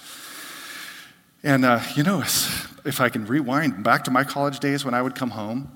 And, 1.44 1.66
uh, 1.66 1.82
you 1.96 2.04
know, 2.04 2.22
if 2.22 3.02
I 3.02 3.10
can 3.10 3.26
rewind 3.26 3.84
back 3.84 4.06
to 4.06 4.12
my 4.12 4.24
college 4.24 4.62
days 4.62 4.86
when 4.86 4.94
I 4.94 5.02
would 5.02 5.16
come 5.16 5.32
home, 5.32 5.70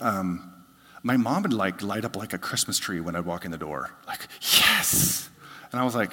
um, 0.00 0.52
my 1.04 1.16
mom 1.16 1.42
would 1.42 1.52
like 1.52 1.80
light 1.80 2.04
up 2.04 2.16
like 2.16 2.32
a 2.32 2.38
Christmas 2.38 2.76
tree 2.80 2.98
when 2.98 3.14
I'd 3.14 3.24
walk 3.24 3.44
in 3.44 3.52
the 3.52 3.58
door. 3.58 3.92
Like, 4.08 4.26
yes! 4.40 5.30
And 5.70 5.80
I 5.80 5.84
was 5.84 5.94
like, 5.94 6.10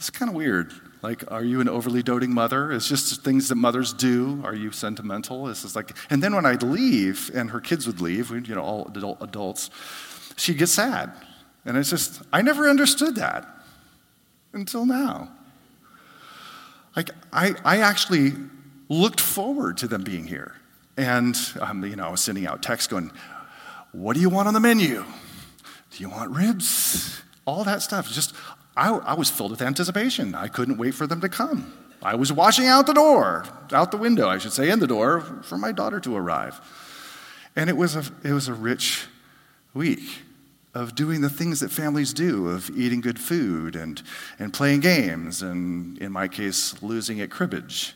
it's 0.00 0.08
kind 0.08 0.30
of 0.30 0.34
weird. 0.34 0.72
Like, 1.02 1.30
are 1.30 1.44
you 1.44 1.60
an 1.60 1.68
overly 1.68 2.02
doting 2.02 2.32
mother? 2.32 2.72
It's 2.72 2.88
just 2.88 3.22
things 3.22 3.50
that 3.50 3.56
mothers 3.56 3.92
do. 3.92 4.40
Are 4.44 4.54
you 4.54 4.72
sentimental? 4.72 5.46
It's 5.50 5.60
just 5.60 5.76
like, 5.76 5.94
and 6.08 6.22
then 6.22 6.34
when 6.34 6.46
I'd 6.46 6.62
leave 6.62 7.30
and 7.34 7.50
her 7.50 7.60
kids 7.60 7.86
would 7.86 8.00
leave, 8.00 8.30
you 8.30 8.54
know, 8.54 8.62
all 8.62 8.86
adult 8.86 9.18
adults, 9.20 9.68
she'd 10.38 10.56
get 10.56 10.70
sad. 10.70 11.12
And 11.66 11.76
it's 11.76 11.90
just, 11.90 12.22
I 12.32 12.40
never 12.40 12.66
understood 12.66 13.16
that 13.16 13.46
until 14.54 14.86
now. 14.86 15.30
Like, 16.96 17.10
I, 17.30 17.54
I 17.62 17.80
actually 17.82 18.32
looked 18.88 19.20
forward 19.20 19.76
to 19.78 19.86
them 19.86 20.02
being 20.02 20.26
here. 20.26 20.56
And, 20.96 21.36
um, 21.60 21.84
you 21.84 21.96
know, 21.96 22.06
I 22.06 22.10
was 22.10 22.22
sending 22.22 22.46
out 22.46 22.62
texts 22.62 22.90
going, 22.90 23.12
What 23.92 24.14
do 24.14 24.20
you 24.20 24.30
want 24.30 24.48
on 24.48 24.54
the 24.54 24.60
menu? 24.60 25.04
Do 25.90 26.02
you 26.02 26.08
want 26.08 26.30
ribs? 26.30 27.20
All 27.44 27.64
that 27.64 27.82
stuff. 27.82 28.10
Just, 28.10 28.34
I, 28.76 28.90
I 28.90 29.14
was 29.14 29.30
filled 29.30 29.50
with 29.50 29.62
anticipation. 29.62 30.34
I 30.34 30.48
couldn't 30.48 30.78
wait 30.78 30.94
for 30.94 31.06
them 31.06 31.20
to 31.20 31.28
come. 31.28 31.72
I 32.02 32.14
was 32.14 32.32
watching 32.32 32.66
out 32.66 32.86
the 32.86 32.94
door, 32.94 33.44
out 33.72 33.90
the 33.90 33.98
window, 33.98 34.28
I 34.28 34.38
should 34.38 34.52
say, 34.52 34.70
in 34.70 34.78
the 34.78 34.86
door, 34.86 35.20
for 35.42 35.58
my 35.58 35.70
daughter 35.70 36.00
to 36.00 36.16
arrive. 36.16 36.60
And 37.56 37.68
it 37.68 37.76
was 37.76 37.94
a, 37.94 38.04
it 38.24 38.32
was 38.32 38.48
a 38.48 38.54
rich 38.54 39.06
week 39.74 40.22
of 40.72 40.94
doing 40.94 41.20
the 41.20 41.28
things 41.28 41.60
that 41.60 41.70
families 41.70 42.14
do, 42.14 42.48
of 42.48 42.70
eating 42.70 43.00
good 43.00 43.18
food 43.18 43.74
and, 43.74 44.02
and 44.38 44.52
playing 44.52 44.80
games, 44.80 45.42
and 45.42 45.98
in 45.98 46.12
my 46.12 46.28
case, 46.28 46.80
losing 46.82 47.20
at 47.20 47.28
cribbage. 47.28 47.94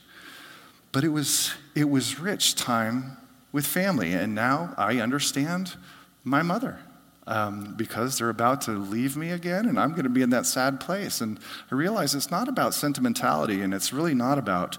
But 0.93 1.05
it 1.05 1.09
was, 1.09 1.55
it 1.75 1.89
was 1.89 2.19
rich 2.19 2.57
time 2.57 3.17
with 3.53 3.65
family. 3.65 4.13
And 4.13 4.35
now 4.35 4.75
I 4.77 4.99
understand 4.99 5.77
my 6.25 6.43
mother 6.43 6.79
um, 7.27 7.75
because 7.77 8.19
they're 8.19 8.29
about 8.29 8.61
to 8.63 8.73
leave 8.73 9.17
me 9.17 9.31
again, 9.31 9.67
and 9.67 9.79
I'm 9.79 9.93
going 9.93 10.05
to 10.05 10.11
be 10.11 10.23
in 10.23 10.31
that 10.31 10.47
sad 10.47 10.81
place. 10.81 11.21
And 11.21 11.39
I 11.71 11.75
realize 11.75 12.15
it's 12.15 12.31
not 12.31 12.49
about 12.49 12.75
sentimentality, 12.75 13.63
and 13.63 13.73
it's 13.73 13.93
really 13.93 14.15
not 14.15 14.39
about 14.39 14.77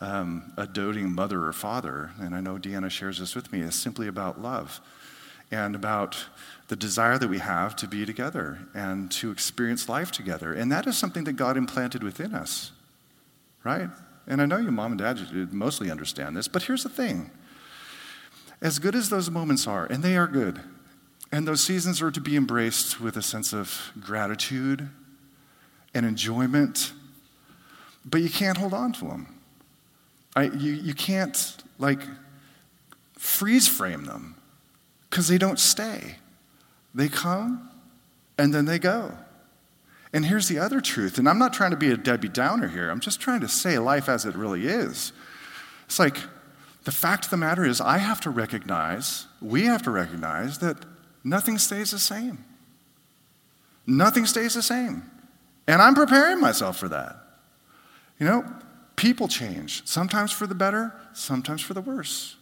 um, 0.00 0.52
a 0.56 0.66
doting 0.66 1.12
mother 1.12 1.44
or 1.44 1.52
father. 1.52 2.12
And 2.20 2.34
I 2.34 2.40
know 2.40 2.56
Deanna 2.56 2.90
shares 2.90 3.18
this 3.18 3.34
with 3.34 3.52
me. 3.52 3.60
It's 3.62 3.76
simply 3.76 4.06
about 4.06 4.40
love 4.40 4.80
and 5.50 5.74
about 5.74 6.26
the 6.68 6.76
desire 6.76 7.18
that 7.18 7.28
we 7.28 7.38
have 7.38 7.74
to 7.76 7.88
be 7.88 8.04
together 8.04 8.58
and 8.74 9.10
to 9.10 9.30
experience 9.30 9.88
life 9.88 10.12
together. 10.12 10.52
And 10.52 10.70
that 10.70 10.86
is 10.86 10.96
something 10.96 11.24
that 11.24 11.32
God 11.32 11.56
implanted 11.56 12.02
within 12.02 12.34
us, 12.34 12.72
right? 13.64 13.88
And 14.26 14.42
I 14.42 14.46
know 14.46 14.58
your 14.58 14.72
mom 14.72 14.92
and 14.92 15.00
dad, 15.00 15.52
mostly 15.52 15.90
understand 15.90 16.36
this, 16.36 16.48
but 16.48 16.62
here's 16.64 16.82
the 16.82 16.90
thing. 16.90 17.30
As 18.60 18.78
good 18.78 18.94
as 18.94 19.08
those 19.08 19.30
moments 19.30 19.66
are, 19.66 19.86
and 19.86 20.02
they 20.02 20.16
are 20.16 20.26
good, 20.26 20.60
and 21.30 21.46
those 21.46 21.60
seasons 21.60 22.00
are 22.00 22.10
to 22.10 22.20
be 22.20 22.36
embraced 22.36 23.00
with 23.00 23.16
a 23.16 23.22
sense 23.22 23.52
of 23.52 23.92
gratitude 24.00 24.88
and 25.94 26.06
enjoyment, 26.06 26.92
but 28.04 28.20
you 28.20 28.30
can't 28.30 28.56
hold 28.56 28.72
on 28.72 28.92
to 28.94 29.04
them. 29.06 29.34
I, 30.34 30.44
you, 30.44 30.72
you 30.72 30.94
can't, 30.94 31.56
like, 31.78 32.00
freeze 33.14 33.68
frame 33.68 34.04
them 34.04 34.36
because 35.10 35.28
they 35.28 35.38
don't 35.38 35.58
stay. 35.58 36.16
They 36.94 37.08
come 37.08 37.70
and 38.38 38.54
then 38.54 38.64
they 38.64 38.78
go. 38.78 39.12
And 40.12 40.24
here's 40.24 40.48
the 40.48 40.58
other 40.58 40.80
truth, 40.80 41.18
and 41.18 41.28
I'm 41.28 41.38
not 41.38 41.52
trying 41.52 41.72
to 41.72 41.76
be 41.76 41.90
a 41.90 41.96
Debbie 41.96 42.28
Downer 42.28 42.68
here, 42.68 42.88
I'm 42.88 43.00
just 43.00 43.20
trying 43.20 43.40
to 43.40 43.48
say 43.48 43.78
life 43.78 44.08
as 44.08 44.24
it 44.24 44.34
really 44.34 44.66
is. 44.66 45.12
It's 45.84 45.98
like 45.98 46.16
the 46.84 46.92
fact 46.92 47.26
of 47.26 47.30
the 47.30 47.36
matter 47.36 47.64
is, 47.64 47.80
I 47.80 47.98
have 47.98 48.20
to 48.22 48.30
recognize, 48.30 49.26
we 49.42 49.64
have 49.64 49.82
to 49.82 49.90
recognize 49.90 50.58
that 50.60 50.78
nothing 51.28 51.58
stays 51.58 51.90
the 51.90 51.98
same. 51.98 52.44
Nothing 53.86 54.26
stays 54.26 54.54
the 54.54 54.62
same. 54.62 55.02
And 55.66 55.80
I'm 55.80 55.94
preparing 55.94 56.40
myself 56.40 56.78
for 56.78 56.88
that. 56.88 57.16
You 58.18 58.26
know, 58.26 58.44
people 58.96 59.28
change, 59.28 59.86
sometimes 59.86 60.32
for 60.32 60.46
the 60.46 60.54
better, 60.54 60.92
sometimes 61.12 61.62
for 61.62 61.74
the 61.74 61.80
worse. 61.80 62.36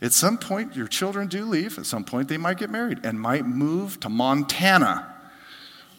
At 0.00 0.12
some 0.12 0.38
point, 0.38 0.76
your 0.76 0.86
children 0.86 1.28
do 1.28 1.44
leave. 1.44 1.78
At 1.78 1.86
some 1.86 2.04
point, 2.04 2.28
they 2.28 2.36
might 2.36 2.56
get 2.56 2.70
married 2.70 3.00
and 3.04 3.20
might 3.20 3.44
move 3.44 3.98
to 4.00 4.08
Montana, 4.08 5.12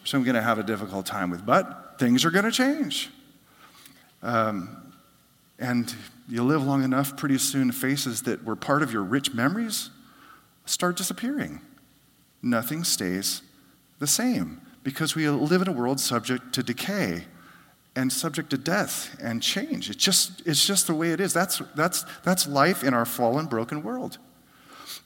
which 0.01 0.13
I'm 0.13 0.23
going 0.23 0.35
to 0.35 0.41
have 0.41 0.57
a 0.57 0.63
difficult 0.63 1.05
time 1.05 1.29
with. 1.29 1.45
But 1.45 1.99
things 1.99 2.23
are 2.23 2.31
going 2.31 2.45
to 2.45 2.51
change. 2.51 3.09
Um, 4.23 4.93
and 5.59 5.93
you 6.29 6.43
live 6.43 6.63
long 6.63 6.83
enough, 6.83 7.17
pretty 7.17 7.37
soon, 7.37 7.71
faces 7.71 8.23
that 8.23 8.43
were 8.45 8.55
part 8.55 8.83
of 8.83 8.93
your 8.93 9.03
rich 9.03 9.33
memories 9.33 9.89
start 10.65 10.95
disappearing 10.95 11.61
nothing 12.41 12.83
stays 12.83 13.41
the 13.99 14.07
same 14.07 14.61
because 14.83 15.15
we 15.15 15.29
live 15.29 15.61
in 15.61 15.67
a 15.67 15.71
world 15.71 15.99
subject 15.99 16.53
to 16.53 16.63
decay 16.63 17.25
and 17.95 18.11
subject 18.11 18.49
to 18.51 18.57
death 18.57 19.17
and 19.21 19.41
change. 19.41 19.89
It's 19.89 20.03
just, 20.03 20.41
it's 20.45 20.65
just 20.65 20.87
the 20.87 20.93
way 20.93 21.11
it 21.11 21.19
is. 21.19 21.33
That's, 21.33 21.61
that's, 21.75 22.05
that's 22.23 22.47
life 22.47 22.83
in 22.83 22.93
our 22.93 23.05
fallen, 23.05 23.45
broken 23.45 23.83
world. 23.83 24.17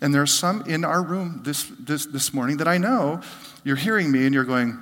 And 0.02 0.14
there 0.14 0.22
are 0.22 0.28
some 0.28 0.62
in 0.64 0.84
our 0.84 1.02
room 1.02 1.42
this, 1.44 1.72
this, 1.80 2.06
this 2.06 2.34
morning 2.34 2.58
that 2.58 2.68
I 2.68 2.78
know 2.78 3.22
you're 3.64 3.76
hearing 3.76 4.12
me 4.12 4.26
and 4.26 4.34
you're 4.34 4.44
going, 4.44 4.78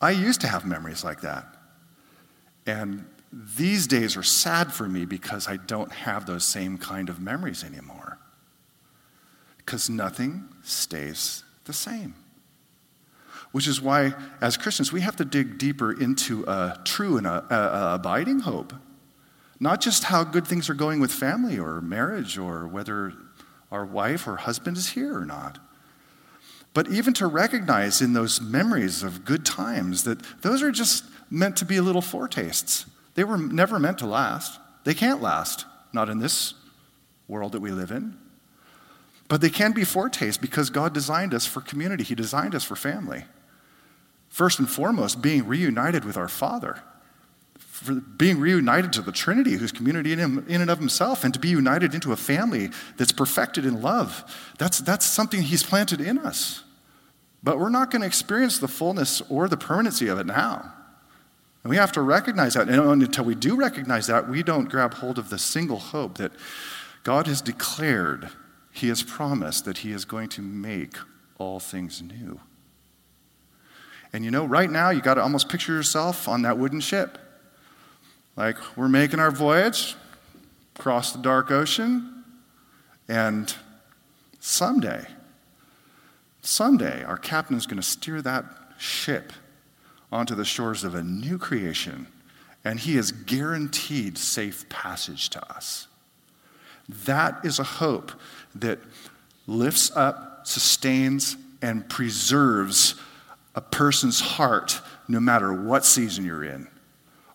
I 0.00 0.12
used 0.12 0.40
to 0.42 0.46
have 0.46 0.64
memories 0.64 1.04
like 1.04 1.20
that. 1.22 1.46
And 2.66 3.04
these 3.32 3.86
days 3.86 4.16
are 4.16 4.22
sad 4.22 4.72
for 4.72 4.88
me 4.88 5.04
because 5.04 5.48
I 5.48 5.56
don't 5.56 5.90
have 5.90 6.26
those 6.26 6.44
same 6.44 6.78
kind 6.78 7.08
of 7.08 7.20
memories 7.20 7.64
anymore 7.64 8.11
because 9.72 9.88
nothing 9.88 10.46
stays 10.62 11.44
the 11.64 11.72
same. 11.72 12.14
Which 13.52 13.66
is 13.66 13.80
why, 13.80 14.12
as 14.38 14.58
Christians, 14.58 14.92
we 14.92 15.00
have 15.00 15.16
to 15.16 15.24
dig 15.24 15.56
deeper 15.56 15.90
into 15.98 16.44
a 16.44 16.78
true 16.84 17.16
and 17.16 17.26
a, 17.26 17.42
a, 17.48 17.56
a 17.56 17.94
abiding 17.94 18.40
hope. 18.40 18.74
Not 19.58 19.80
just 19.80 20.04
how 20.04 20.24
good 20.24 20.46
things 20.46 20.68
are 20.68 20.74
going 20.74 21.00
with 21.00 21.10
family 21.10 21.58
or 21.58 21.80
marriage 21.80 22.36
or 22.36 22.68
whether 22.68 23.14
our 23.70 23.86
wife 23.86 24.26
or 24.26 24.36
husband 24.36 24.76
is 24.76 24.90
here 24.90 25.16
or 25.16 25.24
not. 25.24 25.58
But 26.74 26.88
even 26.88 27.14
to 27.14 27.26
recognize 27.26 28.02
in 28.02 28.12
those 28.12 28.42
memories 28.42 29.02
of 29.02 29.24
good 29.24 29.46
times 29.46 30.04
that 30.04 30.18
those 30.42 30.62
are 30.62 30.70
just 30.70 31.06
meant 31.30 31.56
to 31.56 31.64
be 31.64 31.80
little 31.80 32.02
foretastes. 32.02 32.84
They 33.14 33.24
were 33.24 33.38
never 33.38 33.78
meant 33.78 33.96
to 34.00 34.06
last. 34.06 34.60
They 34.84 34.92
can't 34.92 35.22
last, 35.22 35.64
not 35.94 36.10
in 36.10 36.18
this 36.18 36.52
world 37.26 37.52
that 37.52 37.62
we 37.62 37.70
live 37.70 37.90
in. 37.90 38.18
But 39.32 39.40
they 39.40 39.48
can 39.48 39.72
be 39.72 39.84
foretastes 39.84 40.36
because 40.36 40.68
God 40.68 40.92
designed 40.92 41.32
us 41.32 41.46
for 41.46 41.62
community, 41.62 42.04
He 42.04 42.14
designed 42.14 42.54
us 42.54 42.64
for 42.64 42.76
family. 42.76 43.24
First 44.28 44.58
and 44.58 44.68
foremost, 44.68 45.22
being 45.22 45.46
reunited 45.46 46.04
with 46.04 46.18
our 46.18 46.28
Father, 46.28 46.82
for 47.56 47.94
being 47.94 48.38
reunited 48.38 48.92
to 48.92 49.00
the 49.00 49.10
Trinity, 49.10 49.52
who's 49.52 49.72
community 49.72 50.12
in, 50.12 50.18
him, 50.18 50.44
in 50.50 50.60
and 50.60 50.70
of 50.70 50.78
Himself, 50.78 51.24
and 51.24 51.32
to 51.32 51.40
be 51.40 51.48
united 51.48 51.94
into 51.94 52.12
a 52.12 52.16
family 52.16 52.68
that's 52.98 53.10
perfected 53.10 53.64
in 53.64 53.80
love. 53.80 54.22
That's, 54.58 54.80
that's 54.80 55.06
something 55.06 55.40
He's 55.40 55.62
planted 55.62 56.02
in 56.02 56.18
us. 56.18 56.62
But 57.42 57.58
we're 57.58 57.70
not 57.70 57.90
going 57.90 58.02
to 58.02 58.06
experience 58.06 58.58
the 58.58 58.68
fullness 58.68 59.22
or 59.30 59.48
the 59.48 59.56
permanency 59.56 60.08
of 60.08 60.18
it 60.18 60.26
now. 60.26 60.74
And 61.64 61.70
we 61.70 61.76
have 61.76 61.92
to 61.92 62.02
recognize 62.02 62.52
that. 62.52 62.68
And 62.68 63.02
until 63.02 63.24
we 63.24 63.34
do 63.34 63.56
recognize 63.56 64.08
that, 64.08 64.28
we 64.28 64.42
don't 64.42 64.68
grab 64.68 64.92
hold 64.92 65.18
of 65.18 65.30
the 65.30 65.38
single 65.38 65.78
hope 65.78 66.18
that 66.18 66.32
God 67.02 67.26
has 67.28 67.40
declared 67.40 68.28
He 68.72 68.88
has 68.88 69.02
promised 69.02 69.66
that 69.66 69.78
He 69.78 69.92
is 69.92 70.04
going 70.04 70.28
to 70.30 70.42
make 70.42 70.96
all 71.38 71.60
things 71.60 72.02
new. 72.02 72.40
And 74.12 74.24
you 74.24 74.30
know, 74.30 74.44
right 74.44 74.70
now, 74.70 74.90
you 74.90 75.00
got 75.00 75.14
to 75.14 75.22
almost 75.22 75.48
picture 75.48 75.72
yourself 75.72 76.28
on 76.28 76.42
that 76.42 76.58
wooden 76.58 76.80
ship. 76.80 77.18
Like, 78.36 78.56
we're 78.76 78.88
making 78.88 79.20
our 79.20 79.30
voyage 79.30 79.94
across 80.76 81.12
the 81.12 81.20
dark 81.20 81.50
ocean, 81.50 82.24
and 83.08 83.54
someday, 84.40 85.06
someday, 86.40 87.04
our 87.04 87.18
captain 87.18 87.56
is 87.56 87.66
going 87.66 87.76
to 87.80 87.86
steer 87.86 88.22
that 88.22 88.44
ship 88.78 89.32
onto 90.10 90.34
the 90.34 90.44
shores 90.44 90.82
of 90.82 90.94
a 90.94 91.02
new 91.02 91.38
creation, 91.38 92.06
and 92.64 92.80
he 92.80 92.96
has 92.96 93.12
guaranteed 93.12 94.16
safe 94.16 94.68
passage 94.68 95.28
to 95.30 95.54
us. 95.54 95.88
That 97.04 97.44
is 97.44 97.58
a 97.58 97.64
hope 97.64 98.12
that 98.54 98.78
lifts 99.46 99.90
up, 99.96 100.46
sustains, 100.46 101.36
and 101.60 101.88
preserves 101.88 102.94
a 103.54 103.60
person's 103.60 104.20
heart 104.20 104.80
no 105.08 105.20
matter 105.20 105.52
what 105.52 105.84
season 105.84 106.24
you're 106.24 106.44
in. 106.44 106.68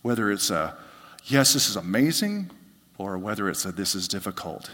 Whether 0.02 0.32
it's 0.32 0.50
a, 0.50 0.78
yes, 1.26 1.54
this 1.54 1.70
is 1.70 1.76
amazing, 1.76 2.52
or 2.98 3.18
whether 3.18 3.50
it's 3.50 3.66
a, 3.66 3.72
this 3.72 3.96
is 3.96 4.08
difficult. 4.08 4.72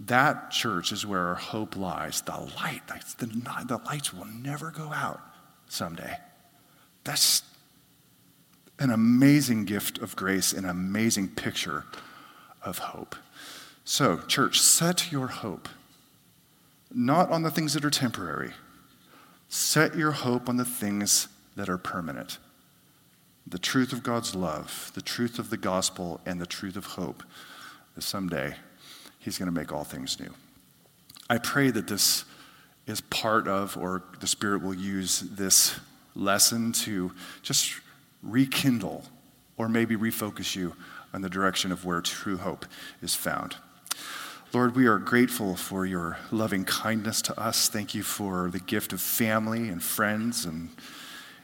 That 0.00 0.50
church 0.50 0.92
is 0.92 1.06
where 1.06 1.28
our 1.28 1.34
hope 1.34 1.76
lies. 1.76 2.20
The 2.20 2.32
light, 2.32 2.82
the, 3.18 3.26
the 3.66 3.80
lights 3.86 4.12
will 4.12 4.26
never 4.26 4.70
go 4.70 4.92
out 4.92 5.20
someday. 5.68 6.16
That's 7.04 7.42
an 8.78 8.90
amazing 8.90 9.64
gift 9.64 9.98
of 9.98 10.14
grace, 10.16 10.52
an 10.52 10.66
amazing 10.66 11.28
picture 11.28 11.84
of 12.62 12.78
hope. 12.78 13.16
So, 13.86 14.18
church, 14.26 14.60
set 14.60 15.10
your 15.10 15.28
hope 15.28 15.70
not 16.92 17.30
on 17.30 17.42
the 17.42 17.50
things 17.50 17.72
that 17.72 17.84
are 17.84 17.90
temporary 17.90 18.52
Set 19.48 19.96
your 19.96 20.12
hope 20.12 20.48
on 20.48 20.56
the 20.56 20.64
things 20.64 21.28
that 21.56 21.68
are 21.68 21.78
permanent 21.78 22.38
the 23.48 23.58
truth 23.60 23.92
of 23.92 24.02
God's 24.02 24.34
love, 24.34 24.90
the 24.96 25.00
truth 25.00 25.38
of 25.38 25.50
the 25.50 25.56
gospel, 25.56 26.20
and 26.26 26.40
the 26.40 26.46
truth 26.46 26.74
of 26.74 26.84
hope 26.84 27.22
that 27.94 28.02
someday 28.02 28.56
He's 29.20 29.38
going 29.38 29.46
to 29.46 29.56
make 29.56 29.72
all 29.72 29.84
things 29.84 30.18
new. 30.18 30.34
I 31.30 31.38
pray 31.38 31.70
that 31.70 31.86
this 31.86 32.24
is 32.88 33.00
part 33.02 33.46
of, 33.46 33.76
or 33.76 34.02
the 34.18 34.26
Spirit 34.26 34.62
will 34.62 34.74
use 34.74 35.20
this 35.20 35.78
lesson 36.16 36.72
to 36.72 37.12
just 37.42 37.80
rekindle 38.20 39.04
or 39.56 39.68
maybe 39.68 39.96
refocus 39.96 40.56
you 40.56 40.74
on 41.14 41.22
the 41.22 41.30
direction 41.30 41.70
of 41.70 41.84
where 41.84 42.00
true 42.00 42.38
hope 42.38 42.66
is 43.00 43.14
found. 43.14 43.56
Lord, 44.52 44.76
we 44.76 44.86
are 44.86 44.98
grateful 44.98 45.56
for 45.56 45.84
your 45.84 46.18
loving 46.30 46.64
kindness 46.64 47.20
to 47.22 47.38
us. 47.38 47.68
Thank 47.68 47.94
you 47.94 48.02
for 48.04 48.48
the 48.48 48.60
gift 48.60 48.92
of 48.92 49.00
family 49.00 49.68
and 49.68 49.82
friends 49.82 50.44
and, 50.44 50.70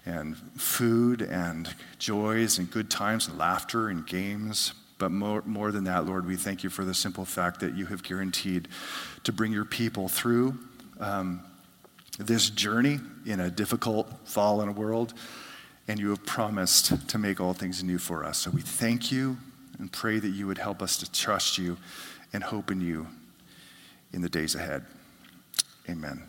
and 0.06 0.36
food 0.56 1.20
and 1.20 1.74
joys 1.98 2.58
and 2.58 2.70
good 2.70 2.90
times 2.90 3.26
and 3.26 3.36
laughter 3.36 3.88
and 3.88 4.06
games. 4.06 4.72
But 4.98 5.10
more, 5.10 5.42
more 5.44 5.72
than 5.72 5.84
that, 5.84 6.06
Lord, 6.06 6.26
we 6.26 6.36
thank 6.36 6.62
you 6.62 6.70
for 6.70 6.84
the 6.84 6.94
simple 6.94 7.24
fact 7.24 7.58
that 7.60 7.74
you 7.74 7.86
have 7.86 8.04
guaranteed 8.04 8.68
to 9.24 9.32
bring 9.32 9.52
your 9.52 9.64
people 9.64 10.08
through 10.08 10.56
um, 11.00 11.42
this 12.18 12.50
journey 12.50 13.00
in 13.26 13.40
a 13.40 13.50
difficult, 13.50 14.08
fallen 14.24 14.76
world. 14.76 15.12
And 15.88 15.98
you 15.98 16.10
have 16.10 16.24
promised 16.24 17.08
to 17.08 17.18
make 17.18 17.40
all 17.40 17.52
things 17.52 17.82
new 17.82 17.98
for 17.98 18.24
us. 18.24 18.38
So 18.38 18.50
we 18.52 18.60
thank 18.60 19.10
you 19.10 19.38
and 19.80 19.90
pray 19.90 20.20
that 20.20 20.28
you 20.28 20.46
would 20.46 20.58
help 20.58 20.80
us 20.80 20.96
to 20.98 21.10
trust 21.10 21.58
you 21.58 21.76
and 22.32 22.42
hope 22.42 22.70
in 22.70 22.80
you 22.80 23.06
in 24.12 24.22
the 24.22 24.28
days 24.28 24.54
ahead. 24.54 24.84
Amen. 25.88 26.22